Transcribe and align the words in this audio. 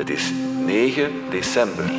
Het 0.00 0.10
is 0.10 0.32
9 0.66 1.10
december. 1.30 1.90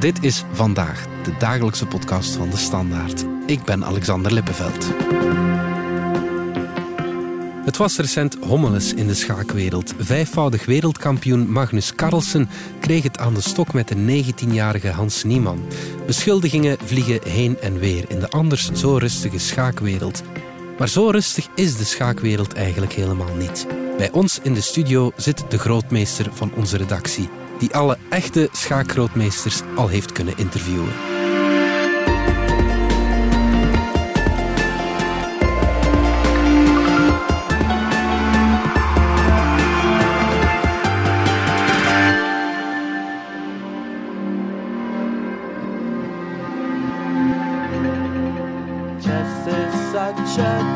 Dit 0.00 0.22
is 0.24 0.44
Vandaag, 0.52 1.06
de 1.22 1.32
dagelijkse 1.38 1.86
podcast 1.86 2.34
van 2.34 2.50
De 2.50 2.56
Standaard. 2.56 3.24
Ik 3.46 3.64
ben 3.64 3.84
Alexander 3.84 4.32
Lippenveld. 4.32 4.86
Het 7.64 7.76
was 7.76 7.96
recent 7.96 8.36
hommeles 8.40 8.94
in 8.94 9.06
de 9.06 9.14
schaakwereld. 9.14 9.94
Vijfvoudig 9.98 10.66
wereldkampioen 10.66 11.50
Magnus 11.50 11.94
Carlsen 11.94 12.48
kreeg 12.80 13.02
het 13.02 13.18
aan 13.18 13.34
de 13.34 13.40
stok 13.40 13.72
met 13.72 13.88
de 13.88 14.24
19-jarige 14.24 14.88
Hans 14.88 15.24
Niemann. 15.24 15.66
Beschuldigingen 16.06 16.78
vliegen 16.84 17.20
heen 17.28 17.56
en 17.60 17.78
weer 17.78 18.04
in 18.08 18.20
de 18.20 18.30
anders 18.30 18.70
zo 18.72 18.96
rustige 18.96 19.38
schaakwereld. 19.38 20.22
Maar 20.78 20.88
zo 20.88 21.10
rustig 21.10 21.48
is 21.54 21.76
de 21.76 21.84
schaakwereld 21.84 22.52
eigenlijk 22.54 22.92
helemaal 22.92 23.34
niet. 23.34 23.66
Bij 23.96 24.10
ons 24.12 24.38
in 24.42 24.54
de 24.54 24.60
studio 24.60 25.12
zit 25.16 25.50
de 25.50 25.58
grootmeester 25.58 26.32
van 26.32 26.52
onze 26.54 26.76
redactie, 26.76 27.28
die 27.58 27.74
alle 27.74 27.98
echte 28.10 28.48
schaakgrootmeesters 28.52 29.60
al 29.76 29.88
heeft 29.88 30.12
kunnen 30.12 30.36
interviewen. 30.36 30.92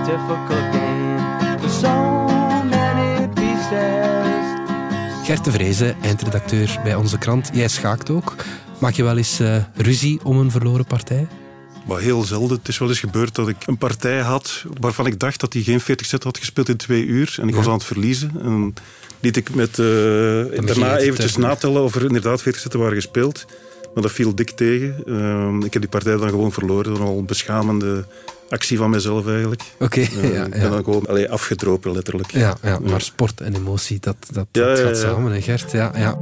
Difficult. 0.06 0.89
Gert 5.30 5.78
de 5.78 5.94
eindredacteur 6.02 6.80
bij 6.82 6.94
onze 6.94 7.18
krant. 7.18 7.50
Jij 7.52 7.68
schaakt 7.68 8.10
ook. 8.10 8.34
Maak 8.78 8.92
je 8.92 9.02
wel 9.02 9.16
eens 9.16 9.40
eh, 9.40 9.56
ruzie 9.74 10.20
om 10.22 10.38
een 10.38 10.50
verloren 10.50 10.84
partij? 10.84 11.26
Maar 11.86 12.00
heel 12.00 12.22
zelden. 12.22 12.58
Het 12.58 12.68
is 12.68 12.78
wel 12.78 12.88
eens 12.88 13.00
gebeurd 13.00 13.34
dat 13.34 13.48
ik 13.48 13.56
een 13.66 13.78
partij 13.78 14.18
had 14.18 14.64
waarvan 14.80 15.06
ik 15.06 15.18
dacht 15.18 15.40
dat 15.40 15.52
hij 15.52 15.62
geen 15.62 15.80
40 15.80 16.06
set 16.06 16.24
had 16.24 16.38
gespeeld 16.38 16.68
in 16.68 16.76
twee 16.76 17.04
uur. 17.04 17.36
En 17.40 17.48
ik 17.48 17.54
was 17.54 17.66
aan 17.66 17.72
het 17.72 17.84
verliezen. 17.84 18.32
En 18.42 18.74
liet 19.20 19.36
ik 19.36 19.54
met, 19.54 19.78
eh, 19.78 19.84
daarna 20.66 20.96
eventjes 20.96 21.32
tellen. 21.32 21.48
natellen 21.48 21.82
of 21.82 21.94
er 21.94 22.04
inderdaad 22.04 22.42
40 22.42 22.62
setten 22.62 22.80
waren 22.80 22.94
gespeeld. 22.94 23.46
Maar 23.94 24.02
dat 24.02 24.12
viel 24.12 24.34
dik 24.34 24.50
tegen. 24.50 25.02
Ehm, 25.06 25.62
ik 25.62 25.72
heb 25.72 25.82
die 25.82 25.90
partij 25.90 26.16
dan 26.16 26.28
gewoon 26.28 26.52
verloren. 26.52 26.94
Door 26.94 27.04
al 27.04 27.18
een 27.18 27.26
beschamende 27.26 28.04
actie 28.50 28.78
van 28.78 28.90
mezelf 28.90 29.26
eigenlijk. 29.26 29.62
Oké, 29.78 30.00
Eh, 30.00 30.34
ja, 30.34 30.44
Ik 30.44 30.50
ben 30.50 30.60
ja. 30.60 30.68
dan 30.68 30.84
gewoon 30.84 31.06
allee, 31.06 31.30
afgedropen, 31.30 31.92
letterlijk. 31.92 32.30
Ja, 32.32 32.56
ja, 32.62 32.78
maar 32.78 33.00
sport 33.00 33.40
en 33.40 33.54
emotie, 33.54 33.98
dat, 34.00 34.16
dat, 34.32 34.46
gaat 34.78 34.96
samen, 34.96 35.32
hè 35.32 35.40
Gert? 35.42 35.72
Ja, 35.72 35.92
ja. 35.96 36.18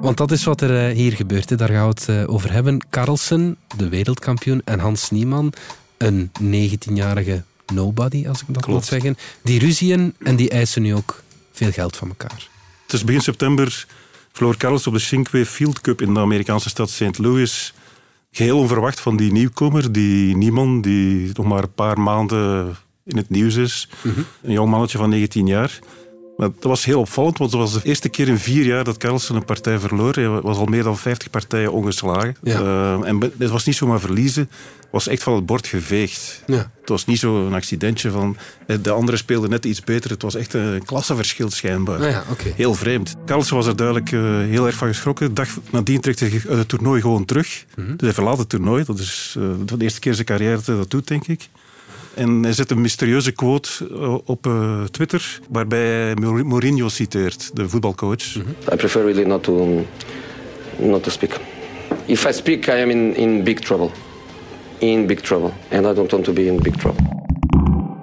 Want 0.00 0.16
dat 0.16 0.30
is 0.30 0.44
wat 0.44 0.60
er 0.60 0.88
eh, 0.88 0.94
hier 0.96 1.12
gebeurt. 1.12 1.50
Hè. 1.50 1.56
Daar 1.56 1.68
gaan 1.68 1.82
we 1.82 1.88
het 1.88 2.08
eh, 2.08 2.32
over 2.34 2.52
hebben. 2.52 2.86
Carlsen, 2.90 3.56
de 3.76 3.88
wereldkampioen, 3.88 4.62
en 4.64 4.78
Hans 4.78 5.10
Niemann, 5.10 5.52
een 5.96 6.30
19-jarige 6.42 7.42
nobody, 7.72 8.28
als 8.28 8.40
ik 8.40 8.46
dat 8.48 8.62
Klopt. 8.62 8.78
moet 8.78 8.84
zeggen. 8.88 9.16
Die 9.42 9.58
ruzien 9.58 10.14
en 10.22 10.36
die 10.36 10.50
eisen 10.50 10.82
nu 10.82 10.94
ook 10.94 11.22
veel 11.52 11.72
geld 11.72 11.96
van 11.96 12.08
elkaar. 12.08 12.48
Het 12.82 12.92
is 12.92 13.04
begin 13.04 13.20
september 13.20 13.86
verloor 14.32 14.56
Carlos 14.56 14.86
op 14.86 14.92
de 14.92 14.98
Shinkway 14.98 15.46
Field 15.46 15.80
Cup 15.80 16.00
in 16.00 16.14
de 16.14 16.20
Amerikaanse 16.20 16.68
stad 16.68 16.90
St. 16.90 17.18
Louis. 17.18 17.74
Geheel 18.30 18.58
onverwacht 18.58 19.00
van 19.00 19.16
die 19.16 19.32
nieuwkomer, 19.32 19.92
die 19.92 20.36
Nieman, 20.36 20.80
die 20.80 21.30
nog 21.32 21.46
maar 21.46 21.62
een 21.62 21.72
paar 21.72 22.00
maanden 22.00 22.76
in 23.04 23.16
het 23.16 23.30
nieuws 23.30 23.54
is. 23.54 23.88
Een 24.42 24.52
jong 24.52 24.70
mannetje 24.70 24.98
van 24.98 25.10
19 25.10 25.46
jaar. 25.46 25.78
Maar 26.38 26.48
dat 26.54 26.64
was 26.64 26.84
heel 26.84 27.00
opvallend, 27.00 27.38
want 27.38 27.52
het 27.52 27.60
was 27.60 27.72
de 27.72 27.88
eerste 27.88 28.08
keer 28.08 28.28
in 28.28 28.38
vier 28.38 28.64
jaar 28.64 28.84
dat 28.84 28.96
Carlsen 28.96 29.34
een 29.34 29.44
partij 29.44 29.78
verloor. 29.78 30.14
Hij 30.14 30.28
was 30.28 30.56
al 30.56 30.66
meer 30.66 30.82
dan 30.82 30.98
50 30.98 31.30
partijen 31.30 31.72
ongeslagen. 31.72 32.36
Ja. 32.42 32.60
Eh, 32.60 33.08
en 33.08 33.20
het 33.38 33.50
was 33.50 33.64
niet 33.64 33.76
zomaar 33.76 34.00
verliezen, 34.00 34.48
het 34.88 34.96
was 34.96 35.08
echt 35.08 35.22
van 35.22 35.34
het 35.34 35.46
bord 35.46 35.66
geveegd. 35.66 36.42
Ja. 36.46 36.70
Het 36.80 36.88
was 36.88 37.06
niet 37.06 37.18
zo'n 37.18 37.54
accidentje 37.54 38.10
van 38.10 38.36
eh, 38.66 38.76
de 38.82 38.90
andere 38.90 39.16
speelde 39.16 39.48
net 39.48 39.64
iets 39.64 39.80
beter. 39.80 40.10
Het 40.10 40.22
was 40.22 40.34
echt 40.34 40.54
een 40.54 40.84
klassenverschil 40.84 41.50
schijnbaar. 41.50 41.98
Nou 41.98 42.10
ja. 42.10 42.24
Heel 42.56 42.74
vreemd. 42.74 43.14
Carlsen 43.26 43.56
was 43.56 43.66
er 43.66 43.76
duidelijk 43.76 44.12
eh, 44.12 44.20
heel 44.38 44.66
erg 44.66 44.74
van 44.74 44.88
geschrokken. 44.88 45.26
De 45.26 45.32
dag 45.32 45.48
nadien 45.70 46.00
trekt 46.00 46.20
hij 46.20 46.30
uit 46.32 46.58
het 46.58 46.68
toernooi 46.68 47.00
gewoon 47.00 47.24
terug. 47.24 47.64
Mhm. 47.76 47.88
Dus 47.88 48.00
hij 48.00 48.12
verlaat 48.12 48.38
het 48.38 48.48
toernooi. 48.48 48.84
Dat 48.84 48.98
is 48.98 49.34
eh, 49.38 49.44
de 49.64 49.84
eerste 49.84 50.00
keer 50.00 50.10
in 50.10 50.16
zijn 50.16 50.26
carrière 50.26 50.54
dat 50.56 50.66
hij 50.66 50.76
dat 50.76 50.90
doet, 50.90 51.08
denk 51.08 51.26
ik. 51.26 51.48
En 52.18 52.42
hij 52.42 52.52
zet 52.52 52.70
een 52.70 52.80
mysterieuze 52.80 53.32
quote 53.32 53.70
eh, 53.90 54.14
op 54.24 54.46
eh, 54.46 54.82
Twitter, 54.84 55.40
waarbij 55.50 55.80
hij 55.80 56.14
Mourinho- 56.44 56.88
citeert, 56.88 57.50
de 57.54 57.68
voetbalcoach. 57.68 58.34
I 58.72 58.76
prefer 58.76 59.02
really 59.04 59.24
not 59.24 59.42
to 59.42 59.84
not 60.78 61.02
to 61.02 61.10
speak. 61.10 61.40
If 62.06 62.24
I 62.28 62.32
speak, 62.32 62.66
I 62.66 62.70
am 62.82 62.90
in, 62.90 63.16
in 63.16 63.44
big 63.44 63.58
trouble. 63.60 63.90
In 64.78 65.06
big 65.06 65.20
trouble. 65.20 65.50
And 65.70 65.86
I 65.86 65.94
don't 65.94 66.10
want 66.10 66.24
to 66.24 66.32
be 66.32 66.44
in 66.46 66.62
big 66.62 66.76
trouble. 66.76 67.02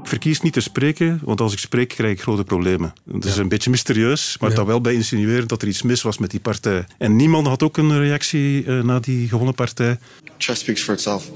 Ik 0.04 0.12
verkies 0.12 0.42
niet 0.42 0.54
te 0.54 0.60
spreken, 0.62 1.20
want 1.24 1.42
als 1.42 1.54
ik 1.54 1.60
spreek 1.60 1.88
krijg 1.88 2.12
ik 2.12 2.22
grote 2.22 2.44
problemen. 2.44 2.94
Het 3.12 3.26
is 3.26 3.38
een 3.38 3.48
beetje 3.48 3.70
mysterieus, 3.70 4.38
maar 4.40 4.50
Ja. 4.50 4.56
dat 4.56 4.66
wel 4.66 4.82
bij 4.82 4.94
insinueren 4.94 5.48
dat 5.48 5.62
er 5.62 5.68
iets 5.68 5.82
mis 5.82 6.02
was 6.02 6.18
met 6.18 6.32
die 6.32 6.40
partij. 6.40 6.86
En 6.98 7.16
niemand 7.16 7.48
had 7.48 7.64
ook 7.64 7.78
een 7.78 7.98
reactie 8.00 8.66
eh, 8.66 8.80
na 8.84 9.00
die 9.00 9.28
gewonnen 9.28 9.56
partij. 9.56 9.98
Chess 10.38 10.62
speaks 10.62 10.82
for 10.82 10.94
itself. 10.94 11.30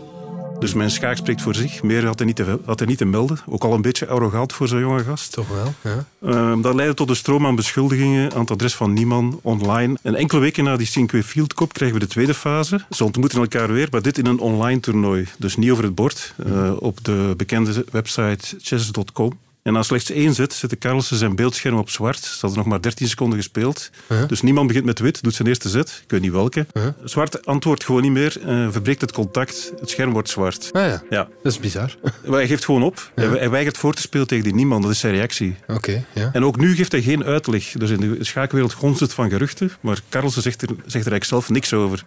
Dus 0.59 0.73
mijn 0.73 0.91
schaak 0.91 1.17
spreekt 1.17 1.41
voor 1.41 1.55
zich. 1.55 1.83
Meer 1.83 2.05
had 2.05 2.17
hij 2.17 2.27
niet 2.27 2.35
te, 2.35 2.59
had 2.65 2.79
hij 2.79 2.87
niet 2.87 2.97
te 2.97 3.05
melden. 3.05 3.39
Ook 3.45 3.63
al 3.63 3.73
een 3.73 3.81
beetje 3.81 4.07
arrogant 4.07 4.53
voor 4.53 4.67
zo'n 4.67 4.79
jonge 4.79 5.03
gast. 5.03 5.31
Toch 5.31 5.47
wel, 5.47 5.73
ja. 5.83 6.05
Ehm, 6.21 6.61
dat 6.61 6.75
leidde 6.75 6.93
tot 6.93 7.09
een 7.09 7.15
stroom 7.15 7.45
aan 7.45 7.55
beschuldigingen 7.55 8.33
aan 8.33 8.39
het 8.39 8.51
adres 8.51 8.75
van 8.75 8.93
Nieman 8.93 9.39
online. 9.41 9.97
En 10.01 10.15
enkele 10.15 10.41
weken 10.41 10.63
na 10.63 10.77
die 10.77 10.87
Cinque 10.87 11.23
Field 11.23 11.53
Cup 11.53 11.73
krijgen 11.73 11.99
we 11.99 12.05
de 12.05 12.11
tweede 12.11 12.33
fase. 12.33 12.85
Ze 12.89 13.03
ontmoeten 13.03 13.39
elkaar 13.39 13.73
weer, 13.73 13.87
maar 13.91 14.01
dit 14.01 14.17
in 14.17 14.25
een 14.25 14.39
online 14.39 14.79
toernooi. 14.79 15.27
Dus 15.37 15.55
niet 15.55 15.71
over 15.71 15.83
het 15.83 15.95
bord, 15.95 16.33
eh, 16.45 16.71
op 16.79 17.03
de 17.03 17.33
bekende 17.37 17.85
website 17.91 18.55
chess.com. 18.61 19.37
En 19.63 19.73
na 19.73 19.83
slechts 19.83 20.09
één 20.11 20.33
zet 20.33 20.53
zette 20.53 20.77
Carlsen 20.77 21.17
zijn 21.17 21.35
beeldscherm 21.35 21.77
op 21.77 21.89
zwart. 21.89 22.23
Ze 22.23 22.37
hadden 22.39 22.57
nog 22.59 22.67
maar 22.67 22.81
13 22.81 23.07
seconden 23.07 23.37
gespeeld. 23.37 23.89
Dus 24.27 24.41
niemand 24.41 24.67
begint 24.67 24.85
met 24.85 24.99
wit, 24.99 25.23
doet 25.23 25.33
zijn 25.35 25.47
eerste 25.47 25.69
zet. 25.69 25.99
Ik 26.03 26.11
weet 26.11 26.21
niet 26.21 26.31
welke. 26.31 26.65
Zwart 27.03 27.45
antwoordt 27.45 27.83
gewoon 27.83 28.01
niet 28.01 28.11
meer, 28.11 28.41
eh, 28.45 28.67
verbreekt 28.71 29.01
het 29.01 29.11
contact. 29.11 29.71
Het 29.79 29.89
scherm 29.89 30.11
wordt 30.11 30.29
zwart. 30.29 30.69
Ah 30.71 30.81
ja, 30.87 31.03
Ja. 31.09 31.27
dat 31.43 31.51
is 31.51 31.59
bizar. 31.59 31.95
Maar 32.25 32.37
Hij 32.39 32.47
geeft 32.47 32.65
gewoon 32.65 32.83
op. 32.83 33.11
Hij, 33.15 33.27
hij 33.27 33.49
weigert 33.49 33.77
voor 33.77 33.93
te 33.93 34.01
spelen 34.01 34.27
tegen 34.27 34.43
die 34.43 34.53
niemand. 34.53 34.83
Dat 34.83 34.91
is 34.91 34.99
zijn 34.99 35.13
reactie. 35.13 35.55
Oké, 35.67 36.05
ja. 36.13 36.29
En 36.33 36.43
ook 36.45 36.57
nu 36.57 36.75
geeft 36.75 36.91
hij 36.91 37.01
geen 37.01 37.23
uitleg. 37.23 37.71
Dus 37.71 37.89
in 37.89 37.99
de 37.99 38.17
schaakwereld 38.23 38.73
gonst 38.73 38.99
het 38.99 39.13
van 39.13 39.29
geruchten, 39.29 39.71
maar 39.81 39.99
Carlsen 40.09 40.41
zegt 40.41 40.61
er, 40.61 40.67
zegt 40.67 40.81
er 40.85 40.93
eigenlijk 40.93 41.23
zelf 41.23 41.49
niks 41.49 41.73
over. 41.73 42.03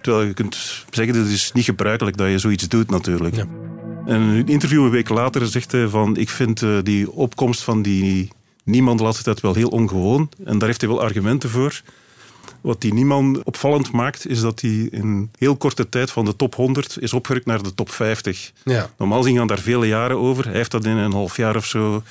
Terwijl 0.00 0.24
je 0.26 0.34
kunt 0.34 0.84
zeggen, 0.90 1.14
dat 1.14 1.26
is 1.26 1.52
niet 1.52 1.64
gebruikelijk 1.64 2.16
dat 2.16 2.28
je 2.28 2.38
zoiets 2.38 2.68
doet 2.68 2.90
natuurlijk. 2.90 3.36
Ja. 3.36 3.44
En 4.06 4.22
in 4.22 4.28
een 4.28 4.46
interview 4.46 4.84
een 4.84 4.90
week 4.90 5.08
later 5.08 5.46
zegt 5.46 5.72
hij 5.72 5.88
van, 5.88 6.16
ik 6.16 6.28
vind 6.28 6.62
eh, 6.62 6.78
die 6.82 7.10
opkomst 7.10 7.62
van 7.62 7.82
die 7.82 8.30
niemand 8.64 9.00
laatste 9.00 9.22
tijd 9.22 9.40
wel 9.40 9.54
heel 9.54 9.68
ongewoon. 9.68 10.28
En 10.44 10.58
daar 10.58 10.68
heeft 10.68 10.80
hij 10.80 10.90
wel 10.90 11.02
argumenten 11.02 11.50
voor. 11.50 11.82
Wat 12.60 12.80
die 12.80 12.94
niemand 12.94 13.42
opvallend 13.42 13.92
maakt, 13.92 14.26
is 14.26 14.40
dat 14.40 14.60
hij 14.60 14.88
in 14.90 15.30
heel 15.38 15.56
korte 15.56 15.88
tijd 15.88 16.10
van 16.10 16.24
de 16.24 16.36
top 16.36 16.54
100 16.54 16.96
is 17.00 17.12
opgerukt 17.12 17.46
naar 17.46 17.62
de 17.62 17.74
top 17.74 17.90
50. 17.90 18.52
Ja. 18.64 18.90
Normaal 18.98 19.22
zien 19.22 19.36
gaan 19.36 19.46
daar 19.46 19.58
vele 19.58 19.86
jaren 19.86 20.18
over. 20.18 20.44
Hij 20.44 20.54
heeft 20.54 20.70
dat 20.70 20.84
in 20.84 20.96
een 20.96 21.12
half 21.12 21.36
jaar 21.36 21.56
of 21.56 21.66
zo 21.66 22.02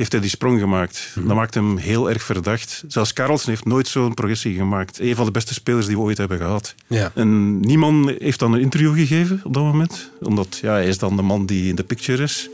heeft 0.00 0.12
hij 0.12 0.20
die 0.20 0.30
sprong 0.30 0.60
gemaakt. 0.60 1.12
Dat 1.14 1.36
maakt 1.36 1.54
hem 1.54 1.76
heel 1.76 2.10
erg 2.10 2.22
verdacht. 2.22 2.84
Zelfs 2.88 3.12
Carlsen 3.12 3.50
heeft 3.50 3.64
nooit 3.64 3.88
zo'n 3.88 4.14
progressie 4.14 4.54
gemaakt. 4.54 4.98
Een 4.98 5.14
van 5.14 5.24
de 5.24 5.30
beste 5.30 5.54
spelers 5.54 5.86
die 5.86 5.96
we 5.96 6.02
ooit 6.02 6.18
hebben 6.18 6.38
gehad. 6.38 6.74
Ja. 6.86 7.12
En 7.14 7.60
niemand 7.60 8.10
heeft 8.18 8.38
dan 8.38 8.52
een 8.52 8.60
interview 8.60 8.94
gegeven 8.94 9.40
op 9.44 9.54
dat 9.54 9.62
moment. 9.62 10.10
Omdat 10.20 10.58
ja, 10.62 10.72
hij 10.72 10.86
is 10.86 10.98
dan 10.98 11.16
de 11.16 11.22
man 11.22 11.46
die 11.46 11.68
in 11.68 11.74
de 11.74 11.84
picture 11.84 12.22
is. 12.22 12.48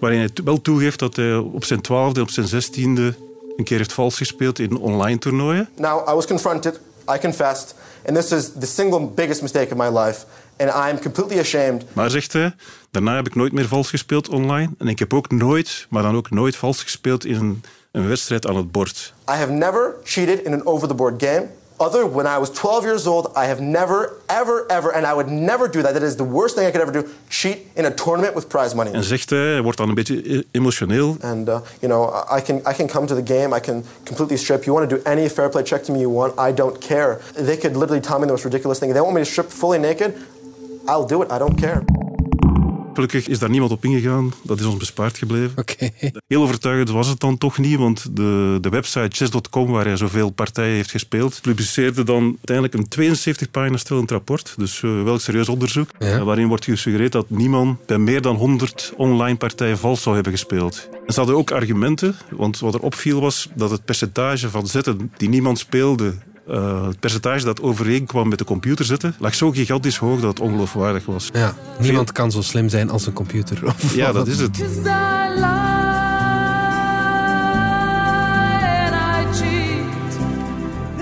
Waarin 0.00 0.18
hij 0.18 0.28
wel 0.44 0.60
toegeeft 0.60 0.98
dat 0.98 1.16
hij 1.16 1.36
op 1.36 1.64
zijn 1.64 1.80
twaalfde, 1.80 2.20
op 2.20 2.30
zijn 2.30 2.46
zestiende... 2.46 3.14
een 3.56 3.64
keer 3.64 3.78
heeft 3.78 3.92
vals 3.92 4.16
gespeeld 4.16 4.58
in 4.58 4.76
online 4.76 5.18
toernooien. 5.18 5.68
Now, 5.76 6.08
I 6.08 6.12
was 6.12 6.26
confronted, 6.26 6.80
I 7.14 7.18
confessed, 7.18 7.74
and 8.06 8.16
this 8.16 8.32
is 8.32 8.50
the 8.60 8.66
single 8.66 9.06
biggest 9.14 9.42
mistake 9.42 9.74
of 9.74 9.78
my 9.78 9.98
life, 9.98 10.24
and 10.62 10.70
I 10.70 10.90
am 10.90 10.98
completely 11.00 11.38
ashamed. 11.38 11.84
Maar 11.92 12.10
zegt 12.10 12.32
hij, 12.32 12.54
daarna 12.90 13.14
heb 13.14 13.26
ik 13.26 13.34
nooit 13.34 13.52
meer 13.52 13.68
vals 13.68 13.90
gespeeld 13.90 14.28
online. 14.28 14.70
En 14.78 14.88
ik 14.88 14.98
heb 14.98 15.14
ook 15.14 15.30
nooit, 15.30 15.86
maar 15.90 16.02
dan 16.02 16.16
ook 16.16 16.30
nooit 16.30 16.56
vals 16.56 16.82
gespeeld 16.82 17.24
in 17.24 17.34
een, 17.34 17.62
een 17.90 18.08
wedstrijd 18.08 18.46
aan 18.46 18.56
het 18.56 18.72
bord. 18.72 19.14
I 19.30 19.32
have 19.32 19.50
never 19.52 19.94
cheated 20.04 20.44
in 20.44 20.52
an 20.52 20.66
over 20.66 20.88
the 20.88 20.94
board 20.94 21.22
game. 21.22 21.46
Other, 21.78 22.12
when 22.12 22.26
I 22.26 22.38
was 22.38 22.50
12 22.50 22.84
years 22.84 23.06
old, 23.06 23.26
I 23.36 23.46
have 23.46 23.60
never, 23.60 24.12
ever, 24.26 24.64
ever, 24.68 24.94
and 24.94 25.04
I 25.04 25.12
would 25.14 25.28
never 25.28 25.70
do 25.70 25.82
that. 25.82 25.92
That 25.94 26.02
is 26.02 26.14
the 26.14 26.24
worst 26.24 26.54
thing 26.54 26.66
I 26.66 26.70
could 26.70 26.80
ever 26.88 26.92
do 26.92 27.08
cheat 27.28 27.58
in 27.74 27.84
a 27.84 27.90
tournament 27.90 28.34
with 28.34 28.48
prize 28.48 28.74
money. 28.76 28.92
En 28.92 29.02
zegt 29.04 29.30
hij, 29.30 29.62
wordt 29.62 29.78
dan 29.78 29.88
een 29.88 29.94
beetje 29.94 30.36
e- 30.36 30.42
emotioneel. 30.50 31.16
And 31.20 31.48
uh, 31.48 31.56
you 31.80 31.92
know, 31.92 32.14
I 32.38 32.40
can 32.42 32.56
I 32.56 32.74
can 32.76 32.86
come 32.86 33.06
to 33.06 33.14
the 33.22 33.34
game. 33.34 33.56
I 33.56 33.60
can 33.60 33.84
completely 34.04 34.36
strip. 34.36 34.64
You 34.64 34.76
want 34.76 34.90
to 34.90 34.96
do 34.96 35.02
any 35.10 35.28
fair 35.28 35.48
play 35.48 35.62
check 35.62 35.82
to 35.84 35.92
me 35.92 35.98
you 35.98 36.12
want. 36.12 36.38
I 36.38 36.54
don't 36.54 36.78
care. 36.78 37.18
They 37.34 37.56
could 37.56 37.76
literally 37.76 38.00
tell 38.00 38.18
me 38.18 38.26
the 38.26 38.32
most 38.32 38.44
ridiculous 38.44 38.78
thing. 38.78 38.92
They 38.92 39.02
want 39.02 39.14
me 39.14 39.22
to 39.24 39.30
strip 39.30 39.50
fully 39.50 39.78
naked, 39.78 40.14
I'll 40.86 41.06
do 41.06 41.22
it. 41.22 41.32
I 41.32 41.38
don't 41.38 41.60
care. 41.60 41.84
Gelukkig 42.94 43.28
is 43.28 43.38
daar 43.38 43.50
niemand 43.50 43.72
op 43.72 43.84
ingegaan. 43.84 44.32
Dat 44.42 44.60
is 44.60 44.66
ons 44.66 44.76
bespaard 44.76 45.18
gebleven. 45.18 45.52
Oké. 45.58 45.90
Heel 46.26 46.42
overtuigend 46.42 46.90
was 46.90 47.06
het 47.08 47.20
dan 47.20 47.38
toch 47.38 47.58
niet, 47.58 47.78
want 47.78 48.16
de, 48.16 48.58
de 48.60 48.68
website 48.68 49.08
chess.com, 49.16 49.70
waar 49.70 49.84
hij 49.84 49.96
zoveel 49.96 50.30
partijen 50.30 50.74
heeft 50.74 50.90
gespeeld, 50.90 51.38
publiceerde 51.42 52.02
dan 52.02 52.22
uiteindelijk 52.24 52.74
een 52.76 52.88
72 52.88 53.50
pagina 53.50 53.76
stellend 53.76 54.10
rapport. 54.10 54.54
Dus 54.56 54.82
uh, 54.82 55.02
wel 55.02 55.18
serieus 55.18 55.48
onderzoek, 55.48 55.88
Ja. 55.98 56.16
uh, 56.16 56.22
waarin 56.22 56.48
wordt 56.48 56.64
gesuggereerd 56.64 57.12
dat 57.12 57.30
niemand 57.30 57.86
bij 57.86 57.98
meer 57.98 58.20
dan 58.22 58.36
100 58.36 58.92
online 58.96 59.36
partijen 59.36 59.78
vals 59.78 60.02
zou 60.02 60.14
hebben 60.14 60.32
gespeeld. 60.32 60.88
En 61.06 61.12
ze 61.12 61.18
hadden 61.18 61.36
ook 61.36 61.50
argumenten, 61.50 62.14
want 62.30 62.58
wat 62.58 62.74
er 62.74 62.80
opviel 62.80 63.20
was 63.20 63.48
dat 63.54 63.70
het 63.70 63.84
percentage 63.84 64.50
van 64.50 64.66
zetten 64.66 65.12
die 65.16 65.28
niemand 65.28 65.58
speelde 65.58 66.14
uh, 66.48 66.86
het 66.86 67.00
percentage 67.00 67.44
dat 67.44 67.60
overeenkwam 67.62 68.28
met 68.28 68.38
de 68.38 68.44
computer 68.44 68.84
zetten, 68.84 69.14
lag 69.18 69.34
zo 69.34 69.50
gigantisch 69.50 69.96
hoog 69.96 70.20
dat 70.20 70.30
het 70.30 70.40
ongeloofwaardig 70.40 71.06
was. 71.06 71.28
Ja, 71.32 71.54
niemand 71.78 72.12
kan 72.12 72.30
zo 72.30 72.42
slim 72.42 72.68
zijn 72.68 72.90
als 72.90 73.06
een 73.06 73.12
computer. 73.12 73.64
Of 73.66 73.94
Ja, 73.94 74.12
dat 74.12 74.26
is 74.26 74.38
het. 74.38 74.58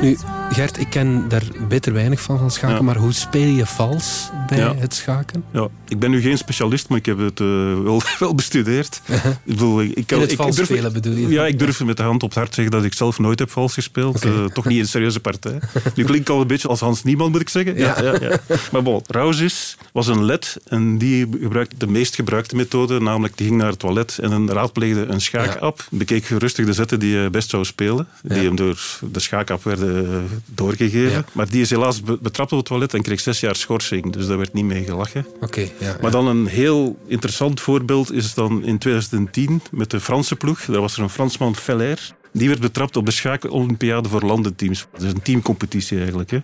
Nu, 0.01 0.17
Gert, 0.53 0.79
ik 0.81 0.87
ken 0.91 1.25
daar 1.29 1.43
beter 1.69 1.93
weinig 1.93 2.21
van 2.21 2.39
van 2.39 2.51
schaken, 2.51 2.77
Ja. 2.77 2.83
maar 2.83 2.97
hoe 2.97 3.13
speel 3.13 3.47
je 3.47 3.67
vals 3.67 4.31
bij 4.49 4.59
Ja. 4.59 4.75
het 4.77 4.95
schaken? 4.95 5.45
Ja, 5.53 5.69
ik 5.89 5.99
ben 5.99 6.11
nu 6.11 6.21
geen 6.21 6.39
specialist, 6.39 6.89
maar 6.89 6.99
ik 6.99 7.07
heb 7.07 7.19
het 7.19 7.41
eh, 7.41 7.47
wel, 7.83 8.03
wel 8.19 8.35
bestudeerd. 8.35 9.01
ik 9.07 9.21
bedoel, 9.45 9.83
ik, 9.83 9.93
ik, 9.95 10.07
kan- 10.07 10.17
In 10.17 10.23
het 10.23 10.33
ik, 10.33 10.37
vals 10.37 10.51
ik 10.51 10.57
durf, 10.57 10.69
spelen 10.69 10.93
bedoel 10.93 11.15
je? 11.15 11.29
Ja, 11.29 11.47
ik 11.47 11.59
durf 11.59 11.85
met 11.85 11.97
de 11.97 12.03
hand 12.03 12.23
op 12.23 12.29
het 12.29 12.39
hart 12.39 12.55
zeggen 12.55 12.73
dat 12.75 12.85
ik 12.85 12.95
zelf 12.95 13.19
nooit 13.19 13.39
heb 13.39 13.51
vals 13.51 13.75
gespeeld. 13.75 14.25
Eh, 14.25 14.45
toch 14.45 14.65
niet 14.65 14.75
in 14.77 14.81
een 14.83 14.89
serieuze 14.89 15.21
partij. 15.21 15.59
Nu 15.95 16.05
klinkt 16.05 16.31
al 16.31 16.41
een 16.41 16.47
beetje 16.47 16.69
als 16.69 16.81
Hans 16.81 17.03
Niemann, 17.05 17.31
moet 17.31 17.41
ik 17.41 17.49
zeggen. 17.49 17.77
Ja. 17.77 18.03
Ja, 18.03 18.15
ja, 18.21 18.39
Maar 18.73 18.83
bon, 18.83 19.03
Rausis 19.07 19.77
was 19.93 20.07
een 20.07 20.25
led 20.25 20.57
en 20.69 20.99
die 20.99 21.29
gebruikte 21.41 21.77
de 21.79 21.87
meest 21.87 22.15
gebruikte 22.15 22.57
methode, 22.57 23.01
namelijk 23.01 23.37
die 23.37 23.47
ging 23.47 23.59
naar 23.59 23.69
het 23.71 23.79
toilet 23.79 24.19
en 24.19 24.51
raadpleegde 24.53 25.05
een 25.07 25.21
schaakapp. 25.21 25.87
Bekeek 25.91 26.27
rustig 26.27 26.67
de 26.67 26.73
zetten 26.73 27.01
die 27.01 27.17
hij 27.17 27.31
best 27.31 27.51
zou 27.51 27.65
spelen, 27.65 28.07
die 28.23 28.39
hem 28.43 28.57
door 28.57 28.99
de 29.13 29.21
schaakapp 29.21 29.65
werden 29.65 30.07
eh, 30.07 30.19
doorgegeven. 30.47 31.11
Ja. 31.11 31.25
Maar 31.33 31.49
die 31.51 31.61
is 31.61 31.71
helaas 31.71 32.03
be- 32.03 32.19
betrapt 32.23 32.53
op 32.53 32.59
het 32.59 32.67
toilet 32.67 32.95
en 32.95 33.03
kreeg 33.03 33.21
zes 33.21 33.41
jaar 33.41 33.57
schorsing, 33.57 34.13
dus 34.13 34.27
daar 34.27 34.37
werd 34.39 34.53
niet 34.53 34.65
mee 34.65 34.85
gelachen. 34.85 35.27
Oké, 35.41 35.69
ja. 35.79 35.97
Maar 36.01 36.11
dan 36.11 36.27
een 36.27 36.47
heel 36.47 36.99
interessant 37.07 37.61
voorbeeld 37.61 38.13
is 38.13 38.35
dan 38.35 38.65
in 38.65 38.79
2010 38.79 39.63
met 39.71 39.91
de 39.91 40.01
Franse 40.01 40.37
ploeg. 40.37 40.65
Daar 40.65 40.81
was 40.81 40.97
er 40.97 41.03
een 41.03 41.11
Fransman, 41.11 41.57
Feller. 41.57 42.15
Die 42.33 42.49
werd 42.49 42.61
betrapt 42.61 42.97
op 42.97 43.07
de 43.07 43.13
schaak-olympiade 43.13 44.09
voor 44.09 44.23
landenteams. 44.23 44.87
Dat 44.93 45.03
is 45.03 45.13
een 45.13 45.23
teamcompetitie 45.23 45.99
eigenlijk. 45.99 46.31
Hè? 46.31 46.39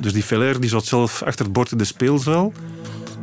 Dus 0.00 0.12
die 0.12 0.22
Feller 0.22 0.60
die 0.60 0.70
zat 0.70 0.84
zelf 0.84 1.22
achter 1.22 1.44
het 1.44 1.54
bord 1.54 1.72
in 1.72 1.78
de 1.78 1.84
speelzaal. 1.84 2.52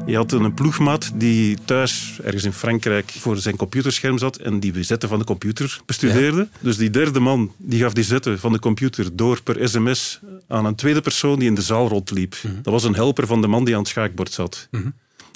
Je 0.09 0.15
had 0.15 0.31
een 0.31 0.53
ploegmaat 0.53 1.11
die 1.15 1.57
thuis 1.65 2.19
ergens 2.23 2.44
in 2.44 2.53
Frankrijk 2.53 3.11
voor 3.11 3.38
zijn 3.38 3.56
computerscherm 3.56 4.17
zat 4.17 4.38
en 4.38 4.59
die 4.59 4.83
zetten 4.83 5.09
van 5.09 5.19
de 5.19 5.25
computer 5.25 5.79
bestudeerde. 5.85 6.47
Dus 6.59 6.77
die 6.77 6.89
derde 6.89 7.19
man 7.19 7.51
die 7.57 7.81
gaf 7.81 7.94
die 7.94 8.03
zetten 8.03 8.39
van 8.39 8.51
de 8.51 8.59
computer 8.59 9.15
door 9.15 9.41
per 9.44 9.69
sms 9.69 10.19
aan 10.47 10.65
een 10.65 10.75
tweede 10.75 11.01
persoon 11.01 11.39
die 11.39 11.47
in 11.47 11.56
de 11.56 11.61
zaal 11.61 11.88
rondliep. 11.88 12.35
Dat 12.61 12.73
was 12.73 12.83
een 12.83 12.95
helper 12.95 13.27
van 13.27 13.41
de 13.41 13.47
man 13.47 13.65
die 13.65 13.73
aan 13.73 13.79
het 13.79 13.89
schaakbord 13.89 14.31
zat. 14.31 14.67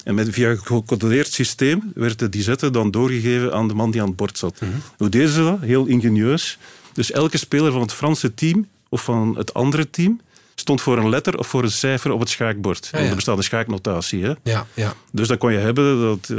En 0.04 0.14
met, 0.14 0.28
via 0.30 0.50
een 0.50 0.58
gecodeerd 0.58 1.32
systeem 1.32 1.92
werden 1.94 2.30
die 2.30 2.42
zetten 2.42 2.72
dan 2.72 2.90
doorgegeven 2.90 3.52
aan 3.52 3.68
de 3.68 3.74
man 3.74 3.90
die 3.90 4.00
aan 4.00 4.08
het 4.08 4.16
bord 4.16 4.38
zat. 4.38 4.60
Hoe 4.96 5.08
deden 5.08 5.28
ze 5.28 5.42
dat? 5.42 5.60
Heel 5.60 5.86
ingenieus. 5.86 6.58
Dus 6.92 7.10
elke 7.10 7.38
speler 7.38 7.72
van 7.72 7.80
het 7.80 7.92
Franse 7.92 8.34
team 8.34 8.66
of 8.88 9.04
van 9.04 9.34
het 9.36 9.54
andere 9.54 9.90
team 9.90 10.20
stond 10.54 10.80
voor 10.80 10.98
een 10.98 11.08
letter 11.08 11.38
of 11.38 11.46
voor 11.46 11.62
een 11.62 11.70
cijfer 11.70 12.10
op 12.12 12.20
het 12.20 12.28
schaakbord. 12.28 12.88
ja. 12.92 12.98
Er 12.98 13.14
bestaat 13.14 13.36
een 13.36 13.42
schaaknotatie. 13.42 14.24
Hè? 14.24 14.32
ja, 14.42 14.66
ja. 14.74 14.94
Dus 15.12 15.28
dan 15.28 15.38
kon 15.38 15.52
je 15.52 15.58
hebben, 15.58 16.00
dat, 16.00 16.28
eh, 16.30 16.36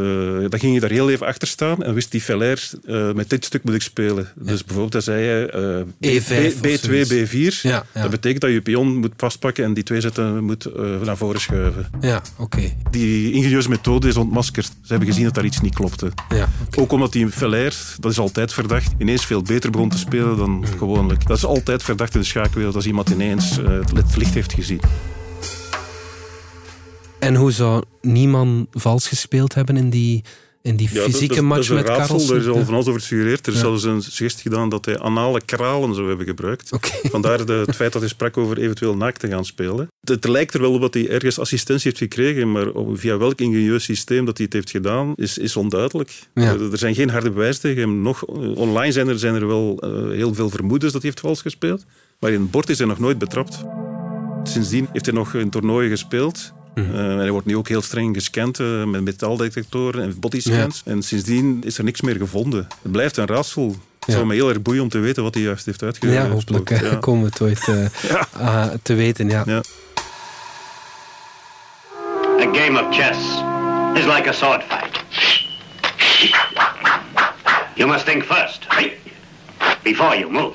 dan 0.50 0.59
ging 0.59 0.73
je 0.73 0.79
daar 0.79 0.89
heel 0.89 1.09
even 1.09 1.27
achter 1.27 1.47
staan 1.47 1.83
en 1.83 1.94
wist 1.94 2.12
die 2.12 2.21
Feller, 2.21 2.69
eh, 2.88 3.12
met 3.12 3.29
dit 3.29 3.45
stuk 3.45 3.63
moet 3.63 3.73
ik 3.73 3.81
spelen. 3.81 4.27
Dus 4.35 4.59
bijvoorbeeld, 4.63 4.91
dan 4.91 5.01
zei 5.01 5.23
je 5.23 5.50
eh, 6.01 6.09
B- 6.09 6.21
E5 6.21 6.59
B, 6.62 6.65
of 6.65 6.81
B2, 6.81 6.81
zoiets. 6.81 7.13
B4. 7.59 7.62
Ja. 7.62 7.85
Dat 7.94 8.09
betekent 8.09 8.41
dat 8.41 8.51
je 8.51 8.62
pion 8.62 8.95
moet 8.97 9.13
vastpakken 9.17 9.63
en 9.63 9.73
die 9.73 9.83
twee 9.83 10.01
zetten 10.01 10.44
moet 10.44 10.68
naar 11.03 11.18
voren 11.18 11.41
schuiven. 11.41 11.88
Ja, 12.01 12.21
oké. 12.38 12.73
Die 12.91 13.31
ingenieuze 13.31 13.69
methode 13.69 14.07
is 14.07 14.15
ontmaskerd. 14.15 14.65
Ze 14.65 14.71
hebben 14.88 15.07
gezien 15.07 15.23
dat 15.23 15.33
daar 15.33 15.45
iets 15.45 15.61
niet 15.61 15.75
klopte. 15.75 16.11
Ja, 16.29 16.50
oké. 16.68 16.79
Ook 16.79 16.91
omdat 16.91 17.11
die 17.11 17.29
Feller, 17.29 17.75
dat 18.00 18.11
is 18.11 18.19
altijd 18.19 18.53
verdacht, 18.53 18.91
ineens 18.97 19.25
veel 19.25 19.41
beter 19.41 19.71
begon 19.71 19.89
te 19.89 19.97
spelen 19.97 20.38
dan 20.38 20.65
gewoonlijk. 20.77 21.27
Dat 21.27 21.38
is 21.38 21.45
altijd 21.45 21.83
verdacht 21.83 22.13
in 22.13 22.19
de 22.19 22.25
schaakwereld 22.25 22.75
als 22.75 22.85
iemand 22.85 23.09
ineens 23.09 23.59
het 24.07 24.16
licht 24.18 24.34
heeft 24.34 24.54
gezien. 24.54 24.80
En 27.19 27.36
hoe 27.36 27.52
zou 27.52 27.84
niemand 28.02 28.68
vals 28.72 29.07
gespeeld 29.07 29.54
hebben 29.54 29.78
in 29.78 29.90
die, 29.90 30.24
in 30.62 30.75
die 30.75 30.90
Ja, 30.94 31.02
fysieke 31.04 31.36
dat, 31.36 31.44
match 31.44 31.56
dat 31.56 31.63
is 31.63 31.69
een 31.69 31.75
met 31.75 31.86
raadsel, 31.88 32.07
Carlsen? 32.16 32.36
Daar 32.36 32.46
is 32.46 32.60
al 32.60 32.66
van 32.66 32.74
alles 32.74 32.88
over 32.88 33.00
gesuggereerd. 33.02 33.48
Er 33.48 33.54
is 33.54 33.60
Ja. 33.60 33.66
zelfs 33.66 33.84
een 33.84 34.02
suggestie 34.02 34.42
gedaan 34.52 34.69
dat 34.69 34.86
hij 34.86 35.00
anale 35.00 35.42
kralen 35.46 35.96
zou 35.96 36.07
hebben 36.07 36.25
gebruikt. 36.25 36.72
Oké. 36.72 36.90
Vandaar 37.10 37.46
de, 37.46 37.54
het 37.54 37.75
feit 37.75 37.92
dat 37.92 38.02
hij 38.02 38.10
sprak 38.10 38.38
over 38.38 38.57
eventueel 38.57 38.96
naakt 38.98 39.19
te 39.19 39.28
gaan 39.28 39.46
spelen. 39.46 39.88
Het, 40.00 40.10
het 40.10 40.28
lijkt 40.28 40.54
er 40.54 40.62
wel 40.62 40.74
op 40.74 40.81
dat 40.81 40.94
hij 40.94 41.10
ergens 41.10 41.40
assistentie 41.40 41.88
heeft 41.90 41.98
gekregen, 42.04 42.52
maar 42.52 42.68
op- 42.69 43.00
via 43.00 43.18
welk 43.18 43.40
ingenieus 43.42 43.84
systeem 43.84 44.25
dat 44.25 44.36
hij 44.38 44.46
het 44.46 44.54
heeft 44.56 44.69
gedaan, 44.69 45.13
is, 45.16 45.38
is 45.38 45.56
onduidelijk. 45.56 46.19
Ja. 46.34 46.44
Er, 46.54 46.72
er 46.72 46.78
zijn 46.78 46.96
geen 46.96 47.10
harde 47.10 47.31
bewijzen 47.31 47.62
tegen 47.62 47.81
hem. 47.81 48.02
Nog, 48.02 48.25
eh, 48.28 48.56
online 48.57 48.92
zijn 48.92 49.07
er, 49.07 49.19
zijn 49.19 49.36
er 49.36 49.48
wel 49.48 49.78
eh, 49.80 49.90
heel 50.18 50.34
veel 50.34 50.50
vermoedens 50.50 50.94
dat 50.94 51.02
hij 51.02 51.12
heeft 51.12 51.24
vals 51.24 51.42
gespeeld, 51.42 51.86
maar 52.19 52.31
in 52.31 52.42
het 52.42 52.52
bord 52.52 52.69
is 52.69 52.78
hij 52.78 52.88
nog 52.88 53.00
nooit 53.00 53.18
betrapt. 53.18 53.63
Sindsdien 54.50 54.88
heeft 54.92 55.06
hij 55.06 55.15
nog 55.15 55.33
een 55.33 55.50
toernooi 55.50 55.89
gespeeld. 55.89 56.53
En 56.75 56.95
hij 57.18 57.31
wordt 57.31 57.45
nu 57.47 57.56
ook 57.57 57.68
heel 57.68 57.81
streng 57.81 58.15
gescand 58.15 58.59
eh, 58.59 58.83
met 58.83 59.01
metaaldetectoren 59.03 60.03
en 60.03 60.19
bodyscans. 60.19 60.81
En 60.86 61.03
sindsdien 61.03 61.62
is 61.65 61.77
er 61.77 61.83
niks 61.83 62.01
meer 62.01 62.15
gevonden. 62.15 62.68
Het 62.81 62.92
blijft 62.92 63.18
een 63.18 63.25
raadsel. 63.27 63.68
Het 63.68 63.77
Ja. 64.06 64.13
zou 64.13 64.25
me 64.25 64.33
heel 64.33 64.50
erg 64.50 64.62
boeien 64.62 64.81
om 64.81 64.89
te 64.89 65.00
weten 65.00 65.24
wat 65.24 65.33
hij 65.33 65.44
juist 65.44 65.65
heeft 65.65 65.83
uitgevoerd. 65.83 66.18
Ja, 66.18 66.27
hopelijk 66.30 66.69
eh, 66.69 67.00
komen 67.07 67.21
we 67.24 67.27
het 67.30 67.42
ooit 67.42 67.68
eh, 67.68 68.09
Ja. 68.12 68.27
ah, 68.38 68.68
te 68.81 68.94
weten. 68.94 69.30
Ja. 69.30 69.44
Ja. 69.45 69.62
A 72.39 72.53
game 72.53 72.81
of 72.88 72.95
chess 72.95 73.19
is 73.94 74.06
like 74.15 74.30
a 74.30 74.31
sword 74.31 74.63
fight. 74.69 75.03
You 77.75 77.89
must 77.92 78.06
think 78.06 78.24
first, 78.24 78.65
before 79.84 80.18
you 80.18 80.31
move. 80.31 80.54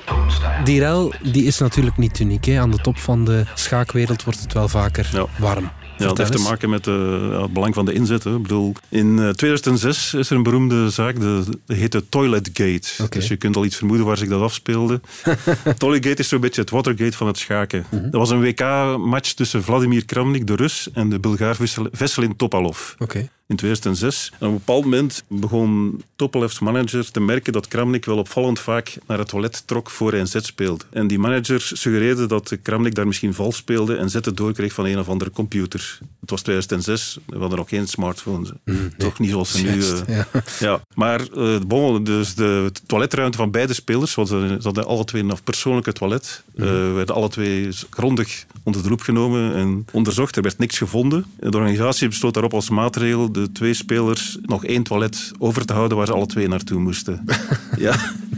Die 0.63 0.79
rel 0.79 1.13
die 1.23 1.43
is 1.45 1.57
natuurlijk 1.57 1.97
niet 1.97 2.19
uniek. 2.19 2.45
Hè. 2.45 2.59
Aan 2.59 2.71
de 2.71 2.77
top 2.81 2.97
van 2.97 3.25
de 3.25 3.43
schaakwereld 3.55 4.23
wordt 4.23 4.39
het 4.39 4.53
wel 4.53 4.67
vaker 4.67 5.09
Ja. 5.13 5.25
warm. 5.39 5.71
Ja, 5.97 6.07
dat 6.07 6.17
heeft 6.17 6.31
te 6.31 6.39
maken 6.49 6.69
met 6.69 6.87
eh, 6.87 6.93
ja, 7.31 7.41
het 7.41 7.53
belang 7.53 7.73
van 7.73 7.85
de 7.85 7.93
inzet. 7.93 8.23
Hè. 8.23 8.35
Ik 8.35 8.41
bedoel, 8.41 8.73
in 8.89 9.19
eh, 9.19 9.29
2006 9.29 10.13
is 10.13 10.29
er 10.29 10.35
een 10.35 10.43
beroemde 10.43 10.89
zaak, 10.89 11.19
de, 11.19 11.43
de 11.65 11.73
heet 11.75 11.91
de 11.91 12.09
Toiletgate. 12.09 13.03
Oké. 13.03 13.17
Dus 13.19 13.27
je 13.27 13.35
kunt 13.35 13.55
al 13.55 13.65
iets 13.65 13.75
vermoeden 13.75 14.05
waar 14.05 14.17
zich 14.17 14.29
dat 14.29 14.41
afspeelde. 14.41 15.01
Toiletgate 15.77 16.21
is 16.21 16.27
zo'n 16.29 16.39
beetje 16.41 16.61
het 16.61 16.69
Watergate 16.69 17.17
van 17.17 17.27
het 17.27 17.37
schaken. 17.37 17.85
Mhm. 17.89 18.01
Dat 18.03 18.11
was 18.11 18.29
een 18.29 18.41
WK-match 18.41 19.31
tussen 19.33 19.63
Vladimir 19.63 20.05
Kramnik, 20.05 20.47
de 20.47 20.55
Rus, 20.55 20.89
en 20.93 21.09
de 21.09 21.19
Bulgaar 21.19 21.55
Vesel- 21.55 21.87
Veselin 21.91 22.35
Topalov. 22.35 22.79
Oké. 22.97 23.29
In 23.51 23.57
2006. 23.57 24.31
En 24.39 24.47
op 24.47 24.53
een 24.53 24.57
bepaald 24.57 24.83
moment 24.83 25.23
begon 25.27 26.01
Topalev's 26.15 26.59
manager 26.59 27.11
te 27.11 27.19
merken 27.19 27.53
dat 27.53 27.67
Kramnik 27.67 28.05
wel 28.05 28.17
opvallend 28.17 28.59
vaak 28.59 28.97
naar 29.07 29.17
het 29.17 29.27
toilet 29.27 29.63
trok 29.65 29.89
voor 29.89 30.11
hij 30.11 30.19
een 30.19 30.27
zet 30.27 30.45
speelde. 30.45 30.83
En 30.89 31.07
die 31.07 31.19
manager 31.19 31.61
suggereerde 31.61 32.25
dat 32.25 32.57
Kramnik 32.61 32.95
daar 32.95 33.07
misschien 33.07 33.33
vals 33.33 33.55
speelde 33.55 33.95
en 33.95 34.09
zetten 34.09 34.35
doorkreeg 34.35 34.73
van 34.73 34.85
een 34.85 34.99
of 34.99 35.09
andere 35.09 35.31
computer. 35.31 35.99
Het 36.19 36.29
was 36.29 36.41
2006, 36.41 37.17
we 37.25 37.37
hadden 37.37 37.57
nog 37.57 37.69
geen 37.69 37.87
smartphones. 37.87 38.51
Toch 38.97 39.19
niet 39.19 39.29
zoals 39.29 39.51
ze 39.51 39.63
nu... 39.63 39.81
Eh, 39.81 40.15
ja. 40.15 40.27
ja, 40.67 40.81
maar 40.93 41.21
eh, 41.21 41.59
bon, 41.67 42.03
dus 42.03 42.35
de 42.35 42.71
toiletruimte 42.85 43.37
van 43.37 43.51
beide 43.51 43.73
spelers, 43.73 44.15
want 44.15 44.27
ze 44.27 44.57
hadden 44.61 44.85
alle 44.85 45.05
twee 45.05 45.23
een 45.23 45.43
persoonlijke 45.43 45.93
toilet, 45.93 46.43
eh, 46.55 46.93
werden 46.93 47.15
alle 47.15 47.29
twee 47.29 47.69
grondig 47.89 48.45
onder 48.63 48.83
de 48.83 48.89
loep 48.89 49.01
genomen 49.01 49.55
en 49.55 49.85
onderzocht. 49.91 50.35
Er 50.35 50.41
werd 50.41 50.57
niks 50.57 50.77
gevonden. 50.77 51.25
De 51.39 51.57
organisatie 51.57 52.07
besloot 52.07 52.33
daarop 52.33 52.53
als 52.53 52.69
maatregel 52.69 53.31
de 53.31 53.40
twee 53.51 53.73
spelers 53.73 54.37
nog 54.41 54.65
één 54.65 54.83
toilet 54.83 55.31
over 55.39 55.65
te 55.65 55.73
houden 55.73 55.97
waar 55.97 56.05
ze 56.05 56.13
alle 56.13 56.25
twee 56.25 56.47
naartoe 56.47 56.79
moesten. 56.79 57.25
ja. 57.77 57.95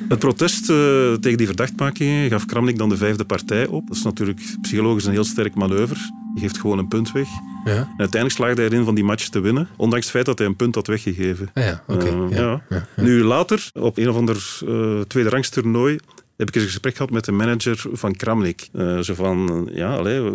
Het 0.09 0.19
protest 0.19 0.69
eh, 0.69 1.13
tegen 1.13 1.37
die 1.37 1.47
verdachtmakingen 1.47 2.29
gaf 2.29 2.45
Kramnik 2.45 2.77
dan 2.77 2.89
de 2.89 2.97
vijfde 2.97 3.25
partij 3.25 3.67
op. 3.67 3.87
Dat 3.87 3.97
is 3.97 4.03
natuurlijk 4.03 4.41
psychologisch 4.61 5.05
een 5.05 5.11
heel 5.11 5.23
sterk 5.23 5.55
manoeuvre. 5.55 5.99
Je 6.35 6.41
geeft 6.41 6.57
gewoon 6.57 6.77
een 6.77 6.87
punt 6.87 7.11
weg. 7.11 7.27
Ja. 7.65 7.71
En 7.71 7.87
uiteindelijk 7.97 8.31
slaagde 8.31 8.61
hij 8.61 8.69
erin 8.69 8.85
van 8.85 8.95
die 8.95 9.03
match 9.03 9.27
te 9.27 9.39
winnen, 9.39 9.67
ondanks 9.77 10.05
het 10.05 10.13
feit 10.13 10.25
dat 10.25 10.37
hij 10.37 10.47
een 10.47 10.55
punt 10.55 10.75
had 10.75 10.87
weggegeven. 10.87 11.49
Ah 11.53 11.63
ja, 11.63 11.83
oké. 11.87 12.05
Eh, 12.05 12.37
ja. 12.37 12.61
Nu 12.95 13.23
later, 13.23 13.69
op 13.73 13.97
een 13.97 14.09
of 14.09 14.15
ander 14.15 14.59
uh, 14.67 15.01
tweede 15.01 15.29
rangstoernooi, 15.29 15.99
heb 16.45 16.55
ik 16.55 16.55
eens 16.55 16.63
een 16.63 16.69
gesprek 16.71 16.95
gehad 16.95 17.11
met 17.11 17.25
de 17.25 17.31
manager 17.31 17.83
van 17.91 18.15
Kramnik. 18.15 18.69
Uh, 18.73 18.99
zo 18.99 19.13
van, 19.13 19.69
ja, 19.73 19.95
allee, 19.95 20.31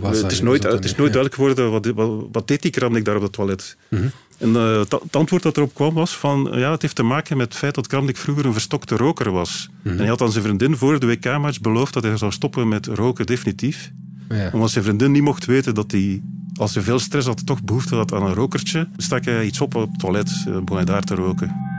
het 0.00 0.32
is 0.32 0.40
nooit, 0.40 0.62
het 0.62 0.84
is 0.84 0.94
nooit 0.94 1.12
duidelijk 1.12 1.34
geworden 1.34 1.70
wat, 1.70 1.86
wat, 1.86 2.26
wat 2.32 2.48
deed 2.48 2.62
die 2.62 2.70
Kramnik 2.70 3.04
daar 3.04 3.16
op 3.16 3.22
het 3.22 3.32
toilet. 3.32 3.76
Mhm. 3.88 4.06
En 4.38 4.48
uh, 4.48 4.78
het 4.78 5.16
antwoord 5.16 5.42
dat 5.42 5.56
erop 5.56 5.74
kwam 5.74 5.94
was 5.94 6.16
van, 6.16 6.48
ja, 6.54 6.70
het 6.70 6.82
heeft 6.82 6.94
te 6.94 7.02
maken 7.02 7.36
met 7.36 7.48
het 7.48 7.56
feit 7.56 7.74
dat 7.74 7.86
Kramnik 7.86 8.16
vroeger 8.16 8.46
een 8.46 8.52
verstokte 8.52 8.96
roker 8.96 9.30
was. 9.30 9.68
Mhm. 9.82 9.88
En 9.88 9.98
hij 9.98 10.08
had 10.08 10.20
aan 10.20 10.32
zijn 10.32 10.44
vriendin 10.44 10.76
voor 10.76 11.00
de 11.00 11.06
WK-match 11.06 11.60
beloofd 11.60 11.92
dat 11.92 12.02
hij 12.02 12.16
zou 12.16 12.32
stoppen 12.32 12.68
met 12.68 12.86
roken 12.86 13.26
definitief. 13.26 13.90
Ja. 14.28 14.50
Omdat 14.52 14.70
zijn 14.70 14.84
vriendin 14.84 15.12
niet 15.12 15.22
mocht 15.22 15.44
weten 15.44 15.74
dat 15.74 15.90
hij 15.90 16.22
als 16.56 16.74
hij 16.74 16.82
veel 16.82 16.98
stress 16.98 17.26
had, 17.26 17.46
toch 17.46 17.62
behoefte 17.62 17.94
had 17.94 18.12
aan 18.12 18.22
een 18.22 18.34
rokertje, 18.34 18.88
stak 18.96 19.24
hij 19.24 19.44
iets 19.44 19.60
op 19.60 19.74
op 19.74 19.90
het 19.90 19.98
toilet, 19.98 20.44
eh, 20.46 20.52
begon 20.52 20.76
hij 20.76 20.84
daar 20.84 21.02
te 21.02 21.14
roken. 21.14 21.71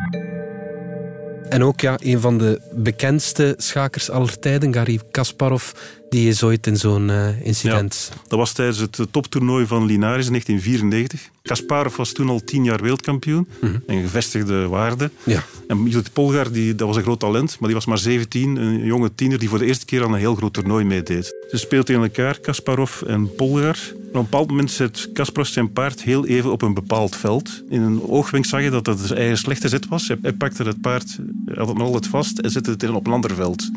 En 1.54 1.64
ook 1.64 1.82
ja, 1.82 1.98
een 2.02 2.20
van 2.20 2.38
de 2.38 2.62
bekendste 2.72 3.54
schakers 3.58 4.10
aller 4.10 4.40
tijden, 4.40 4.74
Garry 4.74 5.00
Kasparov, 5.12 5.72
die 6.10 6.30
is 6.30 6.44
ooit 6.44 6.68
in 6.68 6.78
zo'n 6.78 7.10
eh, 7.10 7.46
incident. 7.46 8.12
Dat 8.28 8.40
was 8.40 8.52
tijdens 8.52 8.78
het 8.78 9.00
eh, 9.00 9.06
toptoernooi 9.12 9.66
van 9.66 9.86
Linares 9.86 10.26
in 10.26 10.32
1994. 10.32 11.30
Kasparov 11.54 11.96
was 11.96 12.12
toen 12.12 12.30
al 12.30 12.44
tien 12.44 12.64
jaar 12.64 12.82
wereldkampioen. 12.82 13.48
Een 13.86 14.02
gevestigde 14.02 14.68
waarde. 14.68 15.12
Ja. 15.24 15.44
En 15.68 15.84
Judith 15.84 16.14
Polgar, 16.14 16.52
die, 16.52 16.76
dat 16.76 16.88
was 16.88 16.96
een 16.98 17.04
groot 17.04 17.20
talent, 17.20 17.50
maar 17.60 17.68
die 17.70 17.74
was 17.78 17.86
maar 17.86 17.98
17. 17.98 18.56
Een 18.56 18.86
jonge 18.86 19.16
tiener 19.16 19.40
die 19.40 19.50
voor 19.50 19.60
de 19.60 19.66
eerste 19.66 19.86
keer 19.86 20.04
aan 20.04 20.14
een 20.14 20.20
heel 20.20 20.36
groot 20.36 20.54
toernooi 20.54 20.86
meedeed. 20.86 21.26
Ze 21.50 21.58
speelden 21.58 21.86
tegen 21.86 22.02
elkaar, 22.04 22.40
Kasparov 22.40 23.02
en 23.02 23.36
Polgar. 23.36 23.78
Op 24.08 24.20
een 24.20 24.26
bepaald 24.30 24.48
moment 24.50 24.72
zet 24.72 25.10
Kasparov 25.14 25.48
zijn 25.50 25.72
paard 25.72 26.02
heel 26.04 26.26
even 26.26 26.52
op 26.52 26.62
een 26.62 26.74
bepaald 26.74 27.16
veld. 27.16 27.64
In 27.70 27.82
een 27.82 28.02
oogwenk 28.08 28.46
zag 28.46 28.62
je 28.64 28.70
dat 28.70 28.86
dat 28.86 29.00
zijn 29.00 29.20
eigen 29.20 29.38
slechte 29.38 29.68
zet 29.70 29.88
was. 29.88 30.08
Hij- 30.22 30.34
pakte 30.34 30.64
het 30.64 30.82
paard, 30.82 31.18
had 31.54 31.68
het 31.68 31.78
nog 31.78 31.86
altijd 31.88 32.08
vast 32.08 32.40
en 32.40 32.50
zette 32.52 32.70
het 32.72 32.84
in 32.84 32.94
op 32.94 33.08
een 33.08 33.14
ander 33.14 33.36
veld 33.36 33.70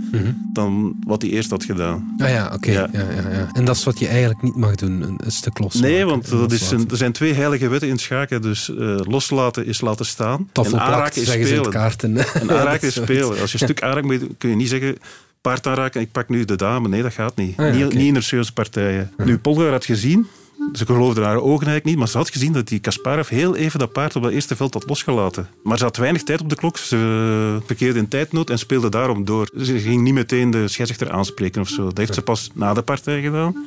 dan 0.53 0.97
wat 1.07 1.23
hij 1.23 1.31
eerst 1.31 1.51
had 1.51 1.65
gedaan. 1.65 2.15
Ah 2.19 2.29
ja, 2.29 2.51
oké. 2.55 2.71
Ja. 2.71 2.89
Ja. 2.93 3.01
Ja, 3.31 3.49
En 3.53 3.65
dat 3.65 3.77
is 3.77 3.85
wat 3.85 3.99
je 3.99 4.07
eigenlijk 4.09 4.43
niet 4.43 4.57
mag 4.57 4.75
doen, 4.75 5.03
een, 5.03 5.19
stuk 5.33 5.59
los. 5.59 5.75
Nee, 5.75 6.05
want 6.05 6.29
dat 6.29 6.53
is 6.53 6.71
een, 6.71 6.89
er 6.91 6.97
zijn 6.97 7.13
twee 7.13 7.33
heilige 7.33 7.56
wetten 7.61 7.89
in 7.89 7.99
schaken. 7.99 8.43
Dus 8.43 8.71
eh, 8.71 8.97
loslaten 9.03 9.67
is 9.67 9.81
laten 9.81 10.07
staan. 10.07 10.51
en 10.53 10.81
aanraken 10.81 11.23
is 11.23 11.33
spelen. 11.33 11.71
kaarten. 11.71 12.17
En 12.17 12.51
aanraken 12.59 12.89
is 12.89 12.95
spelen. 12.95 13.41
Als 13.41 13.53
je 13.53 13.59
een 13.61 13.69
stuk 13.69 13.83
aanraakt, 13.83 14.25
kun 14.39 14.51
je 14.51 14.57
niet 14.57 14.69
zeggen... 14.69 14.97
Paard 15.41 15.67
aanraken, 15.67 16.01
ik 16.01 16.13
pak 16.13 16.29
nu 16.29 16.45
de 16.45 16.57
dame. 16.57 16.89
Nee, 16.89 17.03
dat 17.03 17.13
gaat 17.13 17.37
niet. 17.37 17.59
Ah 17.59 17.67
ja, 17.67 17.73
niet, 17.73 17.85
oké. 17.85 17.95
niet 17.97 18.07
in 18.07 18.15
de 18.15 18.21
serieuze 18.21 18.53
partijen. 18.53 19.13
Nu, 19.25 19.39
Polgar 19.39 19.71
had 19.71 19.85
gezien... 19.85 20.27
Ze 20.73 20.87
geloofde 20.87 21.23
haar 21.23 21.37
ogen 21.37 21.67
eigenlijk 21.67 21.85
niet, 21.85 21.97
maar 21.97 22.09
ze 22.09 22.17
had 22.17 22.31
gezien 22.31 22.53
dat 22.53 22.69
die 22.69 22.79
Kasparov 22.79 23.29
heel 23.29 23.57
even 23.57 23.79
dat 23.79 23.93
paard 23.93 24.17
op 24.17 24.23
dat 24.23 24.33
eerste 24.33 24.57
veld 24.57 24.75
had 24.75 24.89
losgelaten. 24.89 25.49
Maar 25.63 25.79
ze 25.79 25.85
had 25.85 25.97
weinig 25.97 26.23
tijd 26.23 26.41
op 26.41 26.49
de 26.49 26.57
klok. 26.57 26.77
Ze 26.77 27.59
verkeerde 27.67 27.99
in 27.99 28.09
tijdnood 28.09 28.51
en 28.51 28.59
speelde 28.59 28.89
daarom 28.89 29.25
door. 29.25 29.49
Ze 29.63 29.79
ging 29.79 30.03
niet 30.03 30.15
meteen 30.15 30.51
de 30.51 30.69
scheidsrechter 30.69 31.11
aanspreken 31.11 31.61
of 31.61 31.69
zo. 31.69 31.85
Dat 31.85 31.99
heeft 31.99 32.15
ze 32.15 32.23
pas 32.23 32.51
na 32.55 32.75
de 32.75 32.83
partij 32.83 33.23
gedaan. 33.23 33.67